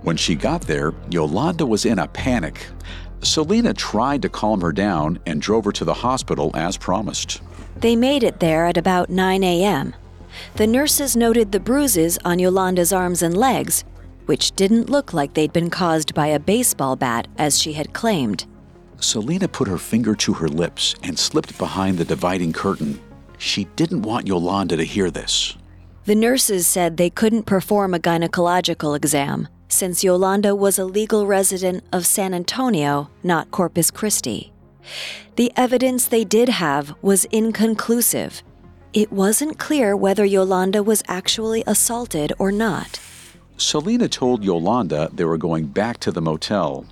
When 0.01 0.16
she 0.16 0.35
got 0.35 0.62
there, 0.62 0.95
Yolanda 1.11 1.66
was 1.66 1.85
in 1.85 1.99
a 1.99 2.09
panic. 2.09 2.66
Selena 3.20 3.74
tried 3.74 4.22
to 4.22 4.31
calm 4.31 4.62
her 4.62 4.72
down 4.72 5.18
and 5.26 5.43
drove 5.43 5.66
her 5.66 5.72
to 5.72 5.85
the 5.85 5.93
hospital 5.93 6.51
as 6.55 6.79
promised. 6.79 7.43
They 7.76 7.95
made 7.95 8.22
it 8.22 8.41
there 8.41 8.64
at 8.64 8.79
about 8.79 9.11
9 9.11 9.45
a.m. 9.45 9.95
The 10.57 10.66
nurses 10.66 11.16
noted 11.16 11.53
the 11.53 11.61
bruises 11.61 12.18
on 12.24 12.39
Yolanda's 12.39 12.93
arms 12.93 13.22
and 13.22 13.36
legs, 13.36 13.84
which 14.26 14.53
didn't 14.53 14.91
look 14.91 15.12
like 15.12 15.34
they'd 15.34 15.53
been 15.53 15.70
caused 15.70 16.14
by 16.14 16.28
a 16.28 16.39
baseball 16.39 16.97
bat 16.97 17.28
as 17.39 17.61
she 17.61 17.72
had 17.72 17.93
claimed. 17.93 18.47
Selena 19.01 19.49
put 19.49 19.68
her 19.68 19.78
finger 19.78 20.14
to 20.16 20.34
her 20.34 20.49
lips 20.49 20.95
and 21.03 21.18
slipped 21.18 21.57
behind 21.59 21.99
the 21.99 22.05
dividing 22.05 22.53
curtain. 22.53 23.01
She 23.39 23.64
didn't 23.76 24.03
want 24.03 24.26
Yolanda 24.26 24.76
to 24.76 24.84
hear 24.84 25.11
this. 25.11 25.57
The 26.05 26.14
nurses 26.14 26.66
said 26.66 26.97
they 26.97 27.11
couldn't 27.11 27.45
perform 27.45 27.95
a 27.95 27.99
gynecological 27.99 28.97
exam 28.97 29.49
since 29.68 30.03
Yolanda 30.03 30.55
was 30.55 30.78
a 30.78 30.84
legal 30.84 31.26
resident 31.26 31.84
of 31.93 32.07
San 32.07 32.32
Antonio, 32.34 33.11
not 33.22 33.51
Corpus 33.51 33.91
Christi. 33.91 34.53
The 35.36 35.53
evidence 35.57 36.07
they 36.07 36.24
did 36.24 36.49
have 36.49 36.95
was 37.03 37.26
inconclusive. 37.26 38.43
It 38.95 39.12
wasn't 39.12 39.59
clear 39.59 39.95
whether 39.95 40.24
Yolanda 40.24 40.82
was 40.82 41.03
actually 41.09 41.62
assaulted 41.66 42.32
or 42.39 42.51
not. 42.51 42.99
Selena 43.59 44.09
told 44.09 44.45
Yolanda 44.45 45.11
they 45.12 45.24
were 45.24 45.36
going 45.36 45.66
back 45.66 45.99
to 46.01 46.11
the 46.11 46.22
motel. 46.22 46.86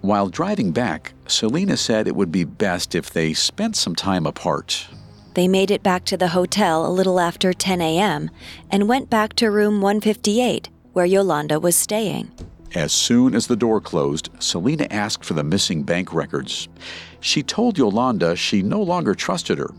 While 0.00 0.30
driving 0.30 0.72
back, 0.72 1.12
Selena 1.28 1.76
said 1.76 2.08
it 2.08 2.16
would 2.16 2.32
be 2.32 2.44
best 2.44 2.94
if 2.94 3.10
they 3.10 3.34
spent 3.34 3.76
some 3.76 3.94
time 3.94 4.26
apart. 4.26 4.88
They 5.34 5.46
made 5.46 5.70
it 5.70 5.84
back 5.84 6.04
to 6.06 6.16
the 6.16 6.28
hotel 6.28 6.84
a 6.84 6.90
little 6.90 7.20
after 7.20 7.52
10 7.52 7.80
a.m. 7.80 8.30
and 8.70 8.88
went 8.88 9.08
back 9.08 9.34
to 9.34 9.50
room 9.50 9.80
158, 9.80 10.68
where 10.92 11.06
Yolanda 11.06 11.60
was 11.60 11.76
staying. 11.76 12.32
As 12.74 12.92
soon 12.92 13.34
as 13.34 13.46
the 13.46 13.56
door 13.56 13.80
closed, 13.80 14.30
Selena 14.40 14.88
asked 14.90 15.24
for 15.24 15.34
the 15.34 15.44
missing 15.44 15.84
bank 15.84 16.12
records. 16.12 16.68
She 17.20 17.42
told 17.44 17.78
Yolanda 17.78 18.34
she 18.34 18.62
no 18.62 18.82
longer 18.82 19.14
trusted 19.14 19.58
her. 19.58 19.70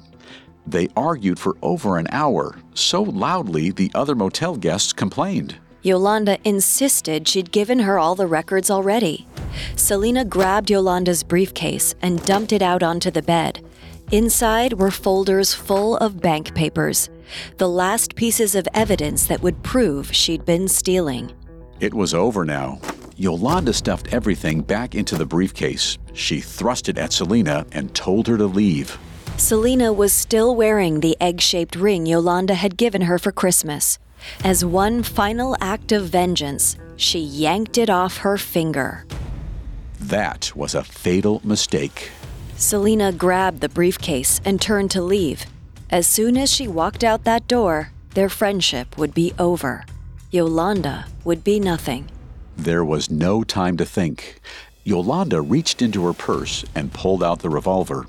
They 0.70 0.88
argued 0.96 1.40
for 1.40 1.58
over 1.64 1.98
an 1.98 2.06
hour, 2.12 2.56
so 2.76 3.02
loudly 3.02 3.72
the 3.72 3.92
other 3.96 4.14
motel 4.14 4.56
guests 4.56 4.94
complained. 4.94 5.56
Yolanda 5.82 6.38
insisted 6.44 7.28
she'd 7.28 7.52
given 7.52 7.80
her 7.80 7.98
all 7.98 8.14
the 8.14 8.28
records 8.28 8.70
already. 8.70 9.26
Selena 9.76 10.24
grabbed 10.24 10.70
Yolanda's 10.70 11.24
briefcase 11.24 11.96
and 12.04 12.24
dumped 12.24 12.54
it 12.54 12.62
out 12.62 12.84
onto 12.84 13.10
the 13.10 13.24
bed. 13.24 13.66
Inside 14.12 14.74
were 14.74 14.92
folders 14.92 15.56
full 15.56 15.98
of 15.98 16.22
bank 16.22 16.54
papers, 16.54 17.10
the 17.58 17.70
last 17.70 18.16
pieces 18.16 18.54
of 18.54 18.68
evidence 18.76 19.26
that 19.26 19.42
would 19.42 19.64
prove 19.64 20.14
she'd 20.14 20.46
been 20.46 20.68
stealing. 20.68 21.32
It 21.80 21.96
was 21.96 22.14
over 22.14 22.46
now. 22.46 22.80
Yolanda 23.16 23.74
stuffed 23.74 24.14
everything 24.14 24.62
back 24.62 24.94
into 24.94 25.16
the 25.16 25.26
briefcase. 25.26 25.98
She 26.14 26.42
thrust 26.42 26.90
it 26.90 27.00
at 27.00 27.12
Selena 27.12 27.66
and 27.72 27.94
told 27.96 28.28
her 28.28 28.38
to 28.38 28.46
leave. 28.46 29.00
Selena 29.40 29.94
was 29.94 30.12
still 30.12 30.54
wearing 30.54 31.00
the 31.00 31.16
egg 31.22 31.40
shaped 31.40 31.78
ring 31.78 32.06
Yolanda 32.06 32.56
had 32.56 32.76
given 32.76 33.04
her 33.04 33.18
for 33.18 33.32
Christmas. 33.32 33.98
As 34.44 34.66
one 34.66 35.02
final 35.02 35.56
act 35.62 35.94
of 35.94 36.10
vengeance, 36.10 36.76
she 36.98 37.20
yanked 37.20 37.78
it 37.78 37.90
off 37.90 38.18
her 38.18 38.38
finger. 38.38 39.06
That 39.98 40.52
was 40.58 40.76
a 40.76 40.84
fatal 40.84 41.40
mistake. 41.46 42.12
Selena 42.58 43.14
grabbed 43.14 43.62
the 43.62 43.70
briefcase 43.70 44.42
and 44.44 44.62
turned 44.62 44.92
to 44.92 45.02
leave. 45.02 45.46
As 45.90 46.06
soon 46.06 46.36
as 46.36 46.52
she 46.52 46.68
walked 46.68 47.06
out 47.06 47.24
that 47.24 47.48
door, 47.48 47.94
their 48.16 48.28
friendship 48.28 48.98
would 48.98 49.14
be 49.14 49.32
over. 49.40 49.86
Yolanda 50.32 51.06
would 51.24 51.46
be 51.46 51.62
nothing. 51.62 52.10
There 52.58 52.84
was 52.84 53.10
no 53.10 53.46
time 53.46 53.78
to 53.78 53.86
think. 53.86 54.42
Yolanda 54.84 55.40
reached 55.40 55.82
into 55.82 56.06
her 56.08 56.14
purse 56.14 56.66
and 56.76 56.92
pulled 56.92 57.24
out 57.24 57.40
the 57.40 57.50
revolver. 57.50 58.06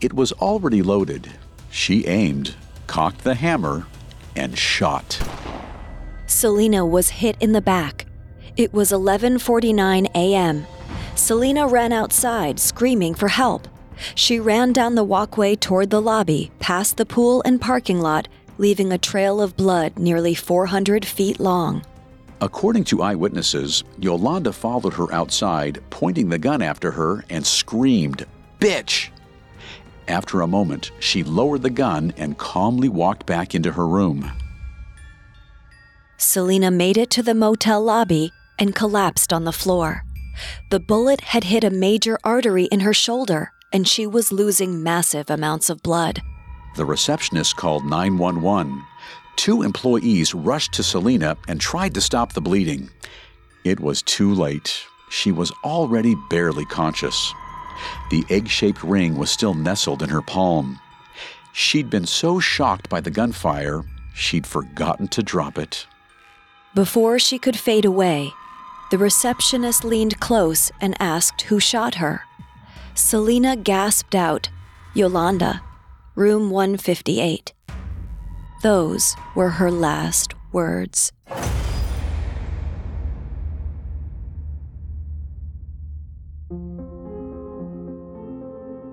It 0.00 0.12
was 0.12 0.32
already 0.32 0.82
loaded. 0.82 1.32
She 1.70 2.06
aimed, 2.06 2.54
cocked 2.86 3.24
the 3.24 3.34
hammer, 3.34 3.86
and 4.36 4.56
shot. 4.56 5.20
Selena 6.26 6.86
was 6.86 7.08
hit 7.08 7.36
in 7.40 7.52
the 7.52 7.60
back. 7.60 8.06
It 8.56 8.72
was 8.72 8.92
11:49 8.92 10.06
a.m. 10.14 10.66
Selena 11.16 11.66
ran 11.66 11.92
outside, 11.92 12.60
screaming 12.60 13.14
for 13.14 13.28
help. 13.28 13.66
She 14.14 14.38
ran 14.38 14.72
down 14.72 14.94
the 14.94 15.02
walkway 15.02 15.56
toward 15.56 15.90
the 15.90 16.00
lobby, 16.00 16.52
past 16.60 16.96
the 16.96 17.06
pool 17.06 17.42
and 17.44 17.60
parking 17.60 18.00
lot, 18.00 18.28
leaving 18.56 18.92
a 18.92 18.98
trail 18.98 19.40
of 19.40 19.56
blood 19.56 19.98
nearly 19.98 20.34
400 20.34 21.04
feet 21.04 21.40
long. 21.40 21.82
According 22.40 22.84
to 22.84 23.02
eyewitnesses, 23.02 23.82
Yolanda 23.98 24.52
followed 24.52 24.94
her 24.94 25.12
outside, 25.12 25.82
pointing 25.90 26.28
the 26.28 26.38
gun 26.38 26.62
after 26.62 26.92
her, 26.92 27.24
and 27.30 27.44
screamed, 27.44 28.24
Bitch! 28.60 29.08
After 30.08 30.40
a 30.40 30.46
moment, 30.46 30.90
she 31.00 31.22
lowered 31.22 31.62
the 31.62 31.70
gun 31.70 32.14
and 32.16 32.38
calmly 32.38 32.88
walked 32.88 33.26
back 33.26 33.54
into 33.54 33.72
her 33.72 33.86
room. 33.86 34.32
Selena 36.16 36.70
made 36.70 36.96
it 36.96 37.10
to 37.10 37.22
the 37.22 37.34
motel 37.34 37.82
lobby 37.82 38.32
and 38.58 38.74
collapsed 38.74 39.32
on 39.32 39.44
the 39.44 39.52
floor. 39.52 40.04
The 40.70 40.80
bullet 40.80 41.20
had 41.20 41.44
hit 41.44 41.62
a 41.62 41.70
major 41.70 42.18
artery 42.24 42.64
in 42.64 42.80
her 42.80 42.94
shoulder, 42.94 43.52
and 43.72 43.86
she 43.86 44.06
was 44.06 44.32
losing 44.32 44.82
massive 44.82 45.28
amounts 45.28 45.68
of 45.68 45.82
blood. 45.82 46.22
The 46.76 46.86
receptionist 46.86 47.56
called 47.56 47.84
911. 47.84 48.82
Two 49.36 49.62
employees 49.62 50.34
rushed 50.34 50.72
to 50.74 50.82
Selena 50.82 51.36
and 51.48 51.60
tried 51.60 51.94
to 51.94 52.00
stop 52.00 52.32
the 52.32 52.40
bleeding. 52.40 52.88
It 53.64 53.78
was 53.78 54.02
too 54.02 54.32
late. 54.32 54.82
She 55.10 55.32
was 55.32 55.52
already 55.64 56.14
barely 56.30 56.64
conscious. 56.64 57.32
The 58.10 58.24
egg 58.30 58.48
shaped 58.48 58.82
ring 58.82 59.16
was 59.16 59.30
still 59.30 59.54
nestled 59.54 60.02
in 60.02 60.08
her 60.08 60.22
palm. 60.22 60.80
She'd 61.52 61.90
been 61.90 62.06
so 62.06 62.40
shocked 62.40 62.88
by 62.88 63.00
the 63.00 63.10
gunfire, 63.10 63.84
she'd 64.14 64.46
forgotten 64.46 65.08
to 65.08 65.22
drop 65.22 65.58
it. 65.58 65.86
Before 66.74 67.18
she 67.18 67.38
could 67.38 67.58
fade 67.58 67.84
away, 67.84 68.32
the 68.90 68.98
receptionist 68.98 69.84
leaned 69.84 70.20
close 70.20 70.70
and 70.80 70.96
asked 71.00 71.42
who 71.42 71.60
shot 71.60 71.96
her. 71.96 72.22
Selena 72.94 73.56
gasped 73.56 74.14
out, 74.14 74.48
Yolanda, 74.94 75.62
room 76.14 76.50
158. 76.50 77.52
Those 78.62 79.14
were 79.34 79.50
her 79.50 79.70
last 79.70 80.34
words. 80.52 81.12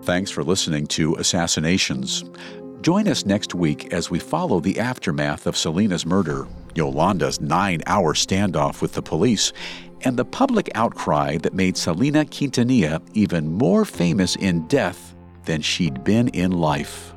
Thanks 0.05 0.29
for 0.29 0.43
listening 0.43 0.85
to 0.87 1.15
Assassinations. 1.15 2.23
Join 2.81 3.07
us 3.07 3.25
next 3.25 3.55
week 3.55 3.91
as 3.91 4.11
we 4.11 4.19
follow 4.19 4.59
the 4.59 4.79
aftermath 4.79 5.47
of 5.47 5.57
Selena's 5.57 6.05
murder, 6.05 6.47
Yolanda's 6.75 7.41
nine 7.41 7.81
hour 7.87 8.13
standoff 8.13 8.83
with 8.83 8.93
the 8.93 9.01
police, 9.01 9.51
and 10.01 10.15
the 10.15 10.23
public 10.23 10.69
outcry 10.75 11.37
that 11.37 11.55
made 11.55 11.75
Selena 11.75 12.23
Quintanilla 12.23 13.01
even 13.15 13.51
more 13.51 13.83
famous 13.83 14.35
in 14.35 14.67
death 14.67 15.15
than 15.45 15.63
she'd 15.63 16.03
been 16.03 16.27
in 16.27 16.51
life. 16.51 17.15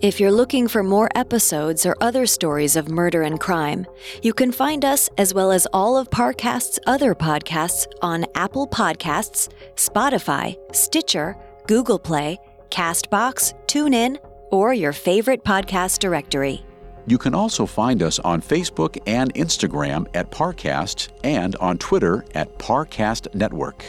If 0.00 0.18
you're 0.18 0.32
looking 0.32 0.66
for 0.66 0.82
more 0.82 1.10
episodes 1.14 1.86
or 1.86 1.96
other 2.00 2.26
stories 2.26 2.74
of 2.74 2.88
murder 2.88 3.22
and 3.22 3.38
crime, 3.38 3.86
you 4.24 4.34
can 4.34 4.50
find 4.50 4.84
us 4.84 5.08
as 5.18 5.32
well 5.32 5.52
as 5.52 5.68
all 5.72 5.96
of 5.96 6.10
Parcast's 6.10 6.80
other 6.88 7.14
podcasts 7.14 7.86
on 8.02 8.26
Apple 8.34 8.66
Podcasts, 8.66 9.50
Spotify, 9.76 10.56
Stitcher, 10.74 11.36
Google 11.66 11.98
Play, 11.98 12.38
Castbox, 12.70 13.54
TuneIn, 13.66 14.18
or 14.50 14.74
your 14.74 14.92
favorite 14.92 15.44
podcast 15.44 15.98
directory. 15.98 16.62
You 17.06 17.18
can 17.18 17.34
also 17.34 17.66
find 17.66 18.02
us 18.02 18.18
on 18.18 18.40
Facebook 18.40 18.98
and 19.06 19.32
Instagram 19.34 20.06
at 20.14 20.30
Parcast 20.30 21.08
and 21.22 21.56
on 21.56 21.78
Twitter 21.78 22.24
at 22.34 22.58
Parcast 22.58 23.34
Network. 23.34 23.84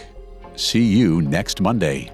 See 0.55 0.83
you 0.83 1.21
next 1.21 1.61
Monday. 1.61 2.11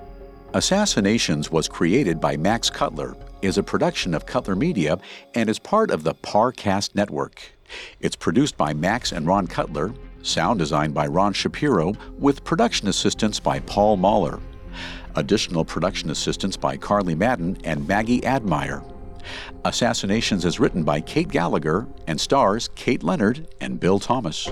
Assassinations 0.53 1.51
was 1.51 1.67
created 1.67 2.19
by 2.19 2.37
Max 2.37 2.69
Cutler, 2.69 3.15
is 3.41 3.57
a 3.57 3.63
production 3.63 4.13
of 4.13 4.25
Cutler 4.25 4.55
Media, 4.55 4.99
and 5.33 5.49
is 5.49 5.59
part 5.59 5.91
of 5.91 6.03
the 6.03 6.13
Parcast 6.15 6.93
Network. 6.93 7.41
It's 7.99 8.15
produced 8.15 8.57
by 8.57 8.73
Max 8.73 9.11
and 9.11 9.25
Ron 9.25 9.47
Cutler, 9.47 9.93
sound 10.23 10.59
designed 10.59 10.93
by 10.93 11.07
Ron 11.07 11.33
Shapiro, 11.33 11.93
with 12.17 12.43
production 12.43 12.87
assistance 12.87 13.39
by 13.39 13.59
Paul 13.59 13.97
Mahler. 13.97 14.39
Additional 15.15 15.65
production 15.65 16.09
assistance 16.09 16.55
by 16.55 16.77
Carly 16.77 17.15
Madden 17.15 17.57
and 17.63 17.87
Maggie 17.87 18.25
Admire. 18.25 18.83
Assassinations 19.65 20.45
is 20.45 20.59
written 20.59 20.83
by 20.83 21.01
Kate 21.01 21.27
Gallagher 21.27 21.87
and 22.07 22.19
stars 22.19 22.69
Kate 22.75 23.03
Leonard 23.03 23.47
and 23.59 23.79
Bill 23.79 23.99
Thomas. 23.99 24.49